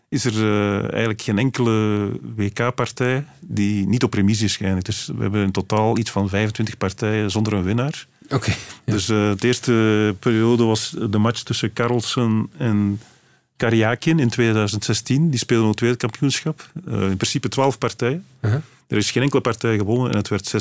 is 0.08 0.24
er 0.24 0.34
eh, 0.34 0.90
eigenlijk 0.90 1.22
geen 1.22 1.38
enkele 1.38 2.08
WK-partij 2.36 3.24
die 3.40 3.86
niet 3.86 4.02
op 4.02 4.14
remise 4.14 4.44
is 4.44 4.56
geëindigd. 4.56 4.86
Dus 4.86 5.10
we 5.16 5.22
hebben 5.22 5.42
in 5.42 5.52
totaal 5.52 5.98
iets 5.98 6.10
van 6.10 6.28
25 6.28 6.76
partijen 6.76 7.30
zonder 7.30 7.52
een 7.52 7.62
winnaar. 7.62 8.06
Oké. 8.30 8.52
Dus 8.84 9.08
eh, 9.08 9.30
de 9.36 9.46
eerste 9.46 10.16
periode 10.18 10.64
was 10.64 10.94
de 11.10 11.18
match 11.18 11.42
tussen 11.42 11.72
Carlsen 11.72 12.50
en 12.56 13.00
Karjakin 13.56 14.18
in 14.18 14.28
2016. 14.28 15.30
Die 15.30 15.38
speelden 15.38 15.66
op 15.66 15.70
het 15.70 15.80
wereldkampioenschap. 15.80 16.70
Eh, 16.86 17.00
in 17.00 17.16
principe 17.16 17.48
12 17.48 17.78
partijen. 17.78 18.24
Uh-huh. 18.40 18.60
Er 18.86 18.96
is 18.96 19.10
geen 19.10 19.22
enkele 19.22 19.40
partij 19.40 19.76
gewonnen 19.76 20.10
en 20.10 20.16
het 20.16 20.28
werd 20.28 20.54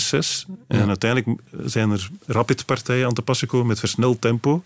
6-6. 0.45 0.45
En 0.67 0.88
uiteindelijk 0.88 1.41
zijn 1.65 1.91
er 1.91 2.10
rapid-partijen 2.25 3.05
aan 3.05 3.13
te 3.13 3.21
pas 3.21 3.39
gekomen 3.39 3.67
met 3.67 3.79
versneld 3.79 4.21
tempo. 4.21 4.63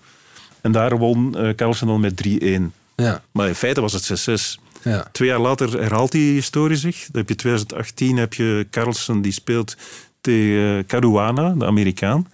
En 0.62 0.72
daar 0.72 0.98
won 0.98 1.38
eh, 1.38 1.56
Carlsen 1.56 1.88
dan 1.88 2.00
met 2.00 2.28
3-1. 2.28 2.62
Ja. 2.96 3.24
Maar 3.32 3.48
in 3.48 3.56
feite 3.56 3.82
was 3.82 3.94
het 3.94 4.58
6-6. 4.58 4.62
Ja. 4.84 5.08
Twee 5.12 5.28
jaar 5.28 5.39
later 5.39 5.82
herhaalt 5.82 6.12
die 6.12 6.34
historie 6.34 6.78
zich. 6.78 6.98
Dan 6.98 7.22
heb 7.22 7.30
je 7.30 7.36
2018 7.36 8.18
heb 8.18 8.34
je 8.34 8.68
Carlsen 8.72 9.22
die 9.22 9.32
speelt 9.32 9.78
tegen 10.22 10.86
Caruana, 10.86 11.54
de 11.58 11.66
Amerikaan. 11.66 12.28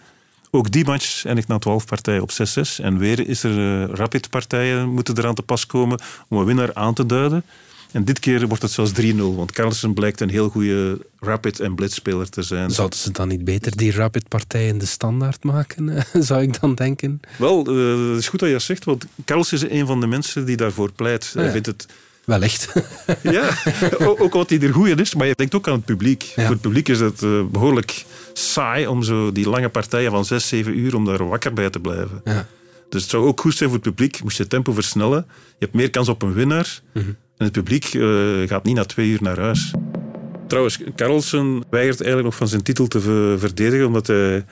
Ook 0.51 0.71
die 0.71 0.85
match 0.85 1.25
eindigt 1.25 1.47
na 1.47 1.59
12 1.59 1.85
partijen 1.85 2.21
op 2.21 2.31
6-6. 2.31 2.83
En 2.83 2.97
weer 2.97 3.27
is 3.27 3.43
er 3.43 3.83
eh, 3.83 3.93
rapid-partijen 3.95 4.89
moeten 4.89 5.17
eraan 5.17 5.35
te 5.35 5.41
pas 5.41 5.65
komen 5.65 5.99
om 6.29 6.37
een 6.37 6.45
winnaar 6.45 6.73
aan 6.73 6.93
te 6.93 7.05
duiden. 7.05 7.43
En 7.91 8.03
dit 8.03 8.19
keer 8.19 8.47
wordt 8.47 8.63
het 8.63 8.71
zelfs 8.71 8.91
3-0, 9.01 9.15
want 9.15 9.51
Carlsen 9.51 9.93
blijkt 9.93 10.21
een 10.21 10.29
heel 10.29 10.49
goede 10.49 11.05
rapid- 11.19 11.59
en 11.59 11.75
blitzspeler 11.75 12.29
te 12.29 12.41
zijn. 12.41 12.71
Zouden 12.71 12.99
ze 12.99 13.11
dan 13.11 13.27
niet 13.27 13.43
beter 13.43 13.77
die 13.77 13.91
rapid-partijen 13.91 14.77
de 14.77 14.85
standaard 14.85 15.43
maken, 15.43 15.89
eh, 15.89 16.21
zou 16.21 16.41
ik 16.41 16.59
dan 16.59 16.75
denken? 16.75 17.19
Wel, 17.37 17.65
eh, 17.65 18.09
het 18.09 18.19
is 18.19 18.27
goed 18.27 18.39
dat 18.39 18.47
je 18.47 18.55
dat 18.55 18.63
zegt, 18.63 18.85
want 18.85 19.05
Carlsen 19.25 19.57
is 19.57 19.79
een 19.79 19.85
van 19.87 19.99
de 19.99 20.07
mensen 20.07 20.45
die 20.45 20.57
daarvoor 20.57 20.91
pleit. 20.91 21.31
Hij 21.33 21.45
ja. 21.45 21.51
vindt 21.51 21.67
het 21.67 21.85
Wel 22.29 22.41
echt. 22.41 22.67
Ja, 23.21 23.49
ook 23.99 24.33
wat 24.33 24.49
hij 24.49 24.59
er 24.61 24.73
goed 24.73 24.87
in 24.87 24.97
is, 24.99 25.15
maar 25.15 25.27
je 25.27 25.33
denkt 25.35 25.55
ook 25.55 25.67
aan 25.67 25.73
het 25.73 25.85
publiek. 25.85 26.23
Voor 26.35 26.43
het 26.49 26.61
publiek 26.61 26.89
is 26.89 26.99
het 26.99 27.23
eh, 27.23 27.41
behoorlijk 27.51 28.05
saai 28.33 28.87
om 28.87 29.03
zo 29.03 29.31
die 29.31 29.49
lange 29.49 29.69
partijen 29.69 30.11
van 30.11 30.25
6, 30.25 30.47
7 30.47 30.77
uur 30.79 30.95
om 30.95 31.05
daar 31.05 31.27
wakker 31.27 31.53
bij 31.53 31.69
te 31.69 31.79
blijven. 31.79 32.21
Ja. 32.23 32.47
Dus 32.89 33.01
het 33.01 33.11
zou 33.11 33.25
ook 33.25 33.41
goed 33.41 33.55
zijn 33.55 33.69
voor 33.69 33.79
het 33.83 33.87
publiek, 33.87 34.23
moest 34.23 34.35
je 34.37 34.41
het 34.41 34.51
tempo 34.51 34.71
versnellen. 34.73 35.25
Je 35.27 35.55
hebt 35.65 35.73
meer 35.73 35.89
kans 35.89 36.09
op 36.09 36.21
een 36.21 36.33
winnaar. 36.33 36.81
En 36.93 37.15
het 37.37 37.51
publiek 37.51 37.85
eh, 37.85 38.01
gaat 38.45 38.63
niet 38.63 38.75
na 38.75 38.85
twee 38.85 39.09
uur 39.09 39.19
naar 39.21 39.39
huis. 39.39 39.73
Trouwens, 40.47 40.79
Carlsen 40.95 41.63
weigert 41.69 41.97
eigenlijk 42.01 42.23
nog 42.29 42.35
van 42.35 42.47
zijn 42.47 42.63
titel 42.63 42.87
te 42.87 42.99
ver- 43.01 43.39
verdedigen, 43.39 43.85
omdat 43.85 44.07
hij 44.07 44.45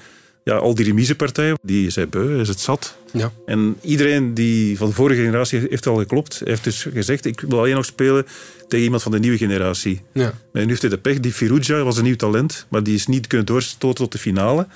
ja, 0.47 0.55
al 0.55 0.75
die 0.75 0.85
remisepartijen, 0.85 1.57
die 1.61 1.91
hij 1.93 2.09
beu, 2.09 2.39
is 2.39 2.47
het 2.47 2.59
zat. 2.59 2.97
Ja. 3.13 3.31
En 3.45 3.77
iedereen 3.81 4.33
die 4.33 4.77
van 4.77 4.87
de 4.87 4.93
vorige 4.93 5.21
generatie 5.21 5.59
heeft 5.69 5.87
al 5.87 5.95
geklopt. 5.95 6.41
Heeft 6.43 6.63
dus 6.63 6.87
gezegd, 6.93 7.25
ik 7.25 7.41
wil 7.41 7.59
alleen 7.59 7.75
nog 7.75 7.85
spelen 7.85 8.25
tegen 8.67 8.85
iemand 8.85 9.03
van 9.03 9.11
de 9.11 9.19
nieuwe 9.19 9.37
generatie. 9.37 10.01
Ja. 10.13 10.33
Maar 10.51 10.61
nu 10.61 10.67
heeft 10.67 10.81
hij 10.81 10.89
de 10.89 10.97
pech. 10.97 11.19
Die 11.19 11.33
Firuja 11.33 11.83
was 11.83 11.97
een 11.97 12.03
nieuw 12.03 12.15
talent, 12.15 12.65
maar 12.69 12.83
die 12.83 12.95
is 12.95 13.07
niet 13.07 13.27
kunnen 13.27 13.45
doorstoten 13.45 13.95
tot 13.95 14.11
de 14.11 14.17
finale. 14.17 14.67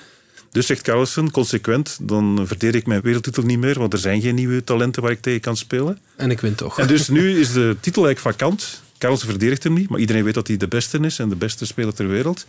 Dus 0.51 0.65
zegt 0.65 0.81
Carlsen, 0.81 1.31
consequent, 1.31 1.97
dan 2.01 2.43
verdedig 2.47 2.81
ik 2.81 2.87
mijn 2.87 3.01
wereldtitel 3.01 3.43
niet 3.43 3.59
meer, 3.59 3.79
want 3.79 3.93
er 3.93 3.99
zijn 3.99 4.21
geen 4.21 4.35
nieuwe 4.35 4.63
talenten 4.63 5.01
waar 5.01 5.11
ik 5.11 5.21
tegen 5.21 5.39
kan 5.39 5.57
spelen. 5.57 5.99
En 6.15 6.31
ik 6.31 6.39
win 6.39 6.55
toch. 6.55 6.79
En 6.79 6.87
dus 6.87 7.07
nu 7.17 7.39
is 7.39 7.51
de 7.53 7.75
titel 7.79 8.05
eigenlijk 8.05 8.35
vakant. 8.35 8.81
Carlsen 8.97 9.27
verdedigt 9.27 9.63
hem 9.63 9.73
niet, 9.73 9.89
maar 9.89 9.99
iedereen 9.99 10.23
weet 10.23 10.33
dat 10.33 10.47
hij 10.47 10.57
de 10.57 10.67
beste 10.67 10.99
is 10.99 11.19
en 11.19 11.29
de 11.29 11.35
beste 11.35 11.65
speler 11.65 11.93
ter 11.93 12.07
wereld. 12.07 12.45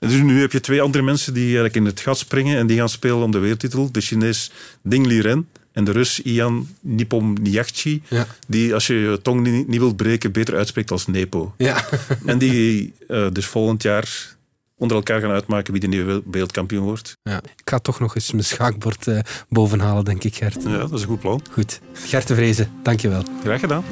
Dus 0.00 0.12
nu 0.12 0.40
heb 0.40 0.52
je 0.52 0.60
twee 0.60 0.82
andere 0.82 1.04
mensen 1.04 1.34
die 1.34 1.44
eigenlijk 1.44 1.74
in 1.74 1.84
het 1.84 2.00
gat 2.00 2.18
springen 2.18 2.58
en 2.58 2.66
die 2.66 2.76
gaan 2.78 2.88
spelen 2.88 3.22
om 3.22 3.30
de 3.30 3.38
wereldtitel. 3.38 3.92
De 3.92 4.00
Chinees 4.00 4.50
Ding 4.82 5.06
Liren 5.06 5.48
en 5.72 5.84
de 5.84 5.92
Rus 5.92 6.20
Ian 6.20 6.68
Nepomniachtchi, 6.80 8.02
Ja. 8.08 8.26
die 8.46 8.74
als 8.74 8.86
je 8.86 8.94
je 8.94 9.18
tong 9.22 9.42
niet, 9.42 9.68
niet 9.68 9.80
wilt 9.80 9.96
breken 9.96 10.32
beter 10.32 10.56
uitspreekt 10.56 10.90
als 10.90 11.06
Nepo. 11.06 11.54
Ja. 11.58 11.84
En 12.26 12.38
die 12.38 12.92
eh, 13.08 13.26
dus 13.32 13.46
volgend 13.46 13.82
jaar 13.82 14.32
onder 14.76 14.96
elkaar 14.96 15.20
gaan 15.20 15.30
uitmaken 15.30 15.72
wie 15.72 15.80
de 15.80 15.86
nieuwe 15.86 16.22
wereldkampioen 16.30 16.84
wordt. 16.84 17.16
Ja. 17.22 17.36
Ik 17.38 17.62
ga 17.70 17.78
toch 17.78 18.00
nog 18.00 18.14
eens 18.14 18.32
mijn 18.32 18.44
schaakbord 18.44 19.06
eh, 19.06 19.18
bovenhalen, 19.48 20.04
denk 20.04 20.24
ik, 20.24 20.34
Gert. 20.34 20.62
Ja, 20.62 20.78
dat 20.78 20.92
is 20.92 21.00
een 21.00 21.06
goed 21.08 21.20
plan. 21.20 21.42
Goed. 21.50 21.80
Gert 21.92 22.28
de 22.28 22.34
Vrezen, 22.34 22.70
dankjewel. 22.82 23.22
Graag 23.42 23.60
gedaan. 23.60 23.84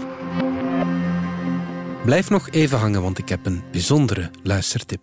Blijf 2.05 2.31
nog 2.31 2.49
even 2.51 2.79
hangen, 2.79 3.03
want 3.03 3.19
ik 3.19 3.29
heb 3.29 3.47
een 3.47 3.63
bijzondere 3.73 4.31
luistertip. 4.43 5.01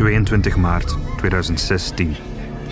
22 0.00 0.56
maart 0.56 0.96
2016. 1.16 2.16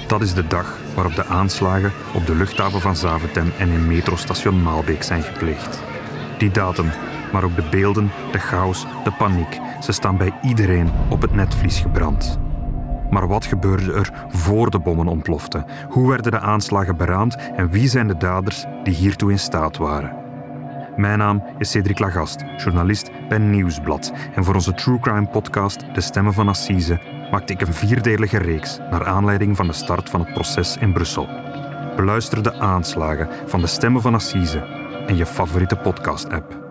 Dat 0.07 0.21
is 0.21 0.35
de 0.35 0.47
dag 0.47 0.79
waarop 0.95 1.15
de 1.15 1.25
aanslagen 1.25 1.93
op 2.15 2.27
de 2.27 2.35
luchthaven 2.35 2.81
van 2.81 2.97
Zaventem 2.97 3.53
en 3.59 3.69
in 3.69 3.87
metrostation 3.87 4.63
Maalbeek 4.63 5.03
zijn 5.03 5.23
gepleegd. 5.23 5.83
Die 6.39 6.51
datum, 6.51 6.91
maar 7.33 7.45
ook 7.45 7.57
de 7.57 7.69
beelden, 7.71 8.11
de 8.33 8.39
chaos, 8.39 8.87
de 9.05 9.13
paniek, 9.13 9.59
ze 9.83 9.93
staan 9.93 10.17
bij 10.17 10.33
iedereen 10.43 10.91
op 11.09 11.23
het 11.23 11.35
netvlies 11.35 11.81
gebrand. 11.81 12.39
Maar 13.11 13.29
wat 13.29 13.47
gebeurde 13.47 13.93
er 13.93 14.13
voor 14.29 14.71
de 14.71 14.79
bommen 14.79 15.07
ontploften? 15.07 15.65
Hoe 15.89 16.09
werden 16.09 16.33
de 16.33 16.41
aanslagen 16.41 16.97
beraamd 16.97 17.37
en 17.57 17.71
wie 17.71 17.89
zijn 17.89 18.07
de 18.07 18.17
daders 18.17 18.65
die 18.83 18.95
hiertoe 18.95 19.31
in 19.31 19.39
staat 19.39 19.77
waren? 19.77 20.17
Mijn 20.97 21.19
naam 21.19 21.43
is 21.59 21.71
Cedric 21.71 21.99
Lagast, 21.99 22.45
journalist 22.57 23.11
bij 23.29 23.39
Nieuwsblad. 23.39 24.13
En 24.35 24.45
voor 24.45 24.55
onze 24.55 24.75
True 24.75 24.99
Crime 24.99 25.27
podcast 25.27 25.85
De 25.95 26.01
Stemmen 26.01 26.33
van 26.33 26.49
Assise 26.49 27.18
maakte 27.31 27.53
ik 27.53 27.61
een 27.61 27.75
vierdelige 27.75 28.39
reeks 28.39 28.79
naar 28.91 29.07
aanleiding 29.07 29.57
van 29.57 29.67
de 29.67 29.73
start 29.73 30.11
van 30.11 30.21
het 30.21 30.33
proces 30.33 30.77
in 30.77 30.93
Brussel. 30.93 31.29
Beluister 31.97 32.43
de 32.43 32.53
aanslagen 32.53 33.29
van 33.47 33.61
De 33.61 33.67
Stemmen 33.67 34.03
van 34.03 34.15
Assise 34.15 34.59
en 35.07 35.17
je 35.17 35.27
favoriete 35.27 35.77
podcast-app. 35.77 36.67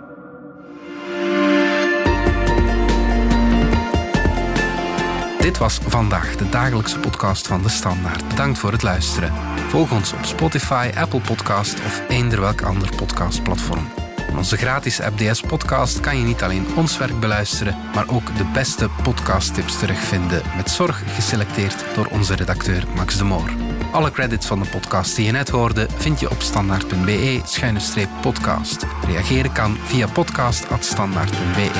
Dit 5.39 5.57
was 5.57 5.79
vandaag 5.87 6.35
de 6.35 6.49
dagelijkse 6.49 6.99
podcast 6.99 7.47
van 7.47 7.61
De 7.61 7.69
Standaard. 7.69 8.27
Bedankt 8.27 8.57
voor 8.57 8.71
het 8.71 8.83
luisteren. 8.83 9.33
Volg 9.67 9.91
ons 9.91 10.13
op 10.13 10.25
Spotify, 10.25 10.89
Apple 10.97 11.21
Podcast 11.21 11.73
of 11.73 12.03
eender 12.07 12.39
welk 12.39 12.61
ander 12.61 12.95
podcastplatform. 12.95 14.06
Onze 14.37 14.57
gratis 14.57 15.01
app 15.01 15.17
DS 15.17 15.41
Podcast 15.41 15.99
kan 15.99 16.17
je 16.17 16.23
niet 16.23 16.43
alleen 16.43 16.65
ons 16.75 16.97
werk 16.97 17.19
beluisteren, 17.19 17.75
maar 17.93 18.09
ook 18.09 18.37
de 18.37 18.45
beste 18.53 18.89
podcasttips 19.03 19.79
terugvinden, 19.79 20.41
met 20.55 20.69
zorg 20.69 21.15
geselecteerd 21.15 21.83
door 21.95 22.05
onze 22.05 22.35
redacteur 22.35 22.83
Max 22.95 23.17
de 23.17 23.23
Moor. 23.23 23.49
Alle 23.91 24.11
credits 24.11 24.45
van 24.45 24.59
de 24.59 24.69
podcast 24.69 25.15
die 25.15 25.25
je 25.25 25.31
net 25.31 25.49
hoorde 25.49 25.87
vind 25.95 26.19
je 26.19 26.29
op 26.29 26.41
standaard.be-podcast. 26.41 28.85
Reageren 29.05 29.51
kan 29.51 29.77
via 29.83 30.07
podcast.standaard.be. 30.07 31.71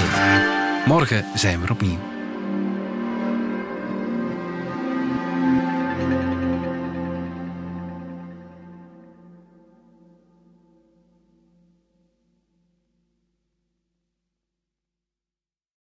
Morgen 0.85 1.25
zijn 1.33 1.59
we 1.59 1.65
er 1.65 1.71
opnieuw. 1.71 2.16